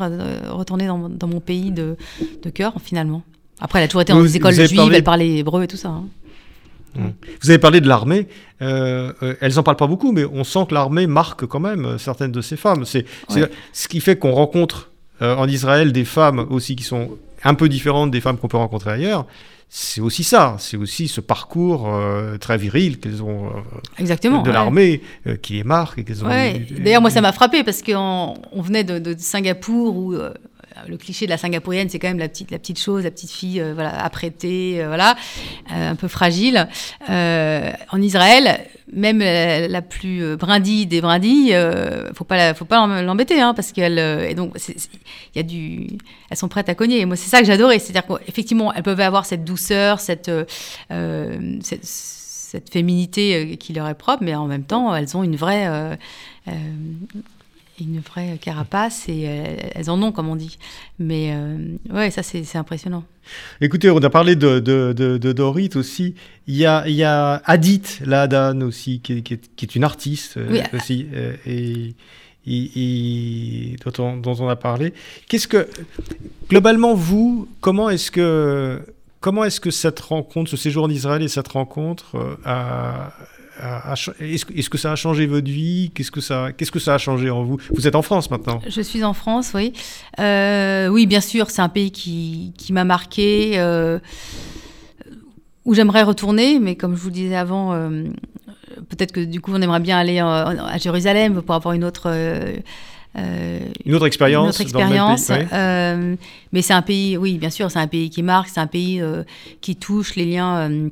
[0.50, 1.98] retourner dans, dans, mon pays de,
[2.42, 3.22] de cœur finalement.
[3.60, 5.90] Après, elle a toujours été dans des écoles juives, elle parlait hébreu et tout ça.
[5.90, 6.06] Hein.
[7.42, 8.28] Vous avez parlé de l'armée.
[8.62, 11.86] Euh, euh, elles n'en parlent pas beaucoup, mais on sent que l'armée marque quand même
[11.86, 12.86] euh, certaines de ces femmes.
[12.86, 13.06] C'est
[13.74, 17.12] ce qui fait qu'on rencontre en Israël des femmes aussi qui sont
[17.44, 19.28] un peu différentes des femmes qu'on peut rencontrer ailleurs.
[19.74, 21.90] C'est aussi ça, c'est aussi ce parcours
[22.42, 23.52] très viril qu'elles ont
[23.98, 25.02] Exactement, de l'armée
[25.42, 26.04] qui les marque.
[26.04, 30.14] D'ailleurs, moi, ça m'a frappé parce qu'on venait de, de, Singapour où
[30.88, 33.32] le cliché de la singapourienne, c'est quand même la petite, la petite chose, la petite
[33.32, 35.16] fille euh, voilà, apprêtée, euh, voilà,
[35.72, 36.68] euh, un peu fragile.
[37.08, 41.56] en Israël, même la, plus brindille des brindilles,
[42.14, 44.56] faut pas, faut pas l'embêter, hein, parce qu'elle, et donc,
[45.36, 45.88] il du,
[46.30, 47.06] elles sont prêtes à cogner.
[47.06, 50.32] Moi, c'est ça que j'adorais, c'est-à-dire qu'effectivement, elles peuvent avoir cette douceur, cette,
[50.90, 55.98] cette féminité qui leur est propre, mais en même temps, elles ont une vraie
[57.84, 60.58] une vraie carapace et euh, elles en ont, comme on dit.
[61.00, 61.58] Mais euh,
[61.92, 63.04] ouais, ça, c'est impressionnant.
[63.60, 66.16] Écoutez, on a parlé de, de, de, Dorit aussi.
[66.48, 70.64] Il y a, il y a Adit Ladan aussi, qui, qui, est, une artiste euh,
[70.74, 71.08] aussi,
[71.46, 71.96] et,
[72.46, 74.94] et, dont, on, dont, on, a parlé.
[75.28, 75.68] Qu'est-ce que,
[76.50, 78.82] globalement, vous, comment est-ce que,
[79.20, 83.14] comment est-ce que cette rencontre, ce séjour en Israël et cette rencontre a,
[84.20, 85.92] est-ce que ça a changé votre vie?
[85.94, 87.58] Qu'est-ce que ça, qu'est-ce que ça a changé en vous?
[87.72, 88.62] Vous êtes en France maintenant.
[88.68, 89.74] Je suis en France, oui.
[90.20, 94.00] Euh, oui, bien sûr, c'est un pays qui, qui m'a marqué, euh,
[95.66, 98.06] où j'aimerais retourner, mais comme je vous le disais avant, euh,
[98.90, 102.12] peut-être que du coup, on aimerait bien aller à Jérusalem pour avoir une autre.
[103.16, 104.44] une autre expérience.
[104.46, 105.32] Une autre expérience.
[106.52, 109.02] mais c'est un pays, oui, bien sûr, c'est un pays qui marque, c'est un pays
[109.62, 110.90] qui touche les liens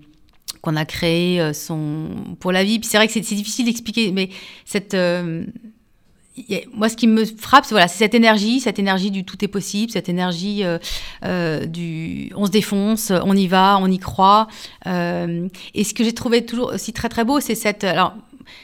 [0.62, 2.08] qu'on a créé euh, son,
[2.40, 2.80] pour la vie.
[2.80, 4.30] Puis c'est vrai que c'est difficile d'expliquer, mais
[4.66, 5.46] cette, euh,
[6.74, 9.92] moi, ce qui me frappe, c'est voilà, cette énergie, cette énergie du tout est possible,
[9.92, 14.48] cette énergie euh, du on se défonce, on y va, on y croit.
[14.86, 17.84] et ce que j'ai trouvé toujours aussi très très beau, c'est cette.
[17.84, 18.14] Alors,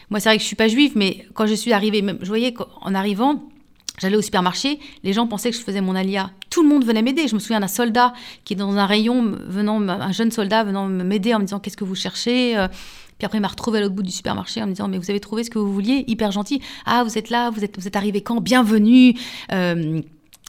[0.10, 2.28] moi, c'est vrai que je suis pas juive, mais quand je suis arrivée, même, je
[2.28, 3.43] voyais qu'en arrivant,
[4.02, 6.32] J'allais au supermarché, les gens pensaient que je faisais mon alia.
[6.56, 7.28] Tout le monde venait m'aider.
[7.28, 8.14] Je me souviens d'un soldat
[8.45, 11.76] qui est dans un rayon, venant, un jeune soldat venant m'aider en me disant qu'est-ce
[11.76, 12.58] que vous cherchez.
[12.58, 12.70] Euh.
[13.18, 15.10] Puis après, il m'a retrouvé à l'autre bout du supermarché en me disant mais vous
[15.10, 16.62] avez trouvé ce que vous vouliez, hyper gentil.
[16.86, 18.39] Ah, vous êtes là, vous êtes, vous êtes arrivé quand?
[18.39, 19.16] Bienvenue.
[19.51, 19.99] Euh,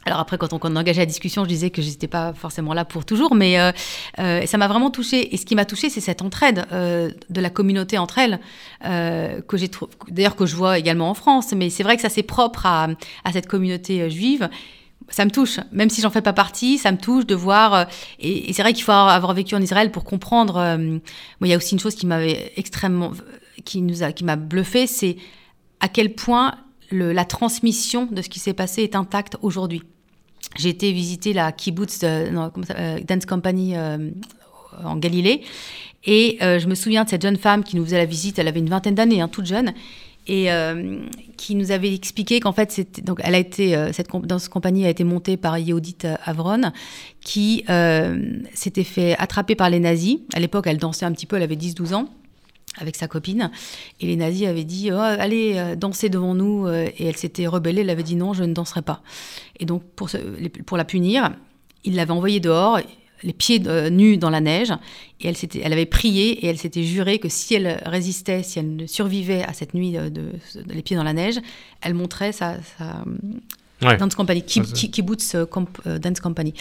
[0.05, 2.85] alors après, quand on, engageait la discussion, je disais que je n'étais pas forcément là
[2.85, 5.35] pour toujours, mais euh, ça m'a vraiment touchée.
[5.35, 8.39] Et ce qui m'a touchée, c'est cette entraide de la communauté entre elles,
[8.81, 9.69] que j'ai
[10.09, 11.53] d'ailleurs que je vois également en France.
[11.57, 12.87] Mais c'est vrai que ça c'est propre à,
[13.33, 14.49] cette communauté juive.
[15.09, 17.87] Ça me touche, même si j'en fais pas partie, ça me touche de voir.
[18.19, 20.79] et, c'est vrai qu'il faut avoir vécu en Israël pour comprendre.
[21.41, 23.13] il y a aussi une chose qui m'avait extrêmement,
[23.65, 25.17] qui nous a, qui m'a bluffé, c'est
[25.81, 26.55] à quel point
[26.91, 29.83] la transmission de ce qui s'est passé est intacte aujourd'hui.
[30.57, 32.49] J'ai été visiter la kibbutz euh,
[33.07, 34.11] Dance Company euh,
[34.83, 35.43] en Galilée.
[36.05, 38.39] Et euh, je me souviens de cette jeune femme qui nous faisait la visite.
[38.39, 39.75] Elle avait une vingtaine d'années, hein, toute jeune.
[40.29, 40.49] Et
[41.37, 45.05] qui nous avait expliqué qu'en fait, donc, elle a été, cette danse compagnie a été
[45.05, 46.73] montée par Yehudit Avron,
[47.21, 47.65] qui
[48.53, 50.19] s'était fait attraper par les nazis.
[50.35, 52.09] À l'époque, elle dansait un petit peu, elle avait 10-12 ans
[52.79, 53.51] avec sa copine.
[54.01, 56.67] Et les nazis avaient dit oh, Allez, euh, danser devant nous.
[56.67, 59.03] Euh, et elle s'était rebellée, elle avait dit Non, je ne danserai pas.
[59.59, 60.11] Et donc, pour,
[60.67, 61.33] pour la punir,
[61.85, 62.81] il l'avait envoyée dehors,
[63.23, 64.73] les pieds euh, nus dans la neige.
[65.21, 68.85] Et elle, elle avait prié et elle s'était juré que si elle résistait, si elle
[68.87, 70.33] survivait à cette nuit de,
[70.67, 71.41] les pieds dans la neige,
[71.81, 72.57] elle montrait sa,
[73.81, 75.37] dance company, kibbutz
[76.01, 76.55] dance company.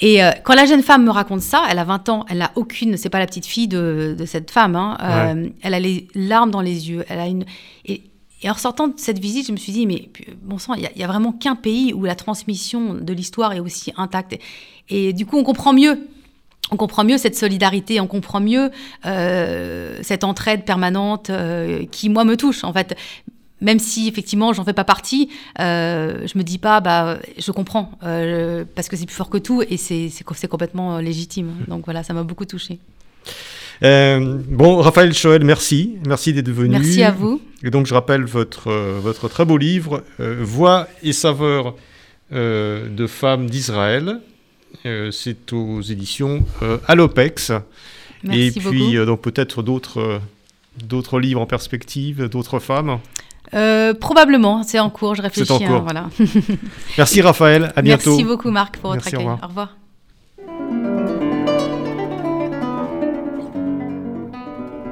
[0.00, 2.52] Et euh, quand la jeune femme me raconte ça, elle a 20 ans, elle n'a
[2.54, 6.08] aucune, c'est pas la petite fille de, de cette femme, hein, euh, elle a les
[6.14, 7.44] larmes dans les yeux, elle a une...
[7.84, 8.02] Et,
[8.48, 10.08] en sortant de cette visite, je me suis dit, mais
[10.42, 13.92] bon sang, il n'y a, vraiment qu'un pays où la transmission de l'histoire est aussi
[13.96, 14.38] intacte.
[14.88, 15.98] Et, du coup, on comprend mieux
[16.72, 18.70] on comprend mieux cette solidarité, on comprend mieux
[19.04, 21.28] euh, cette entraide permanente
[21.90, 22.62] qui, moi, me touche.
[22.62, 22.96] En fait,
[23.60, 25.28] même si effectivement j'en fais pas partie,
[25.58, 29.38] euh, je me dis pas bah je comprends euh, parce que c'est plus fort que
[29.38, 31.52] tout et c'est complètement euh, légitime.
[31.68, 32.78] Donc voilà, ça m'a beaucoup touché.
[33.82, 36.70] Euh, bon, Raphaël Choël, merci, merci d'être venu.
[36.78, 37.40] Merci à vous.
[37.62, 38.70] Et donc je rappelle votre
[39.00, 41.74] votre très beau livre Voix et saveurs
[42.30, 44.20] de femmes d'Israël.
[44.84, 46.44] c'est aux éditions
[46.86, 47.52] Alopex.
[48.22, 50.20] Merci et puis donc peut-être d'autres
[50.84, 52.98] d'autres livres en perspective, d'autres femmes.
[53.54, 55.52] Euh, probablement, c'est en cours, je réfléchis.
[55.52, 55.82] En cours.
[55.82, 56.08] voilà.
[56.96, 58.10] Merci Raphaël, à bientôt.
[58.10, 59.26] Merci beaucoup Marc pour votre accueil.
[59.26, 59.76] Au revoir.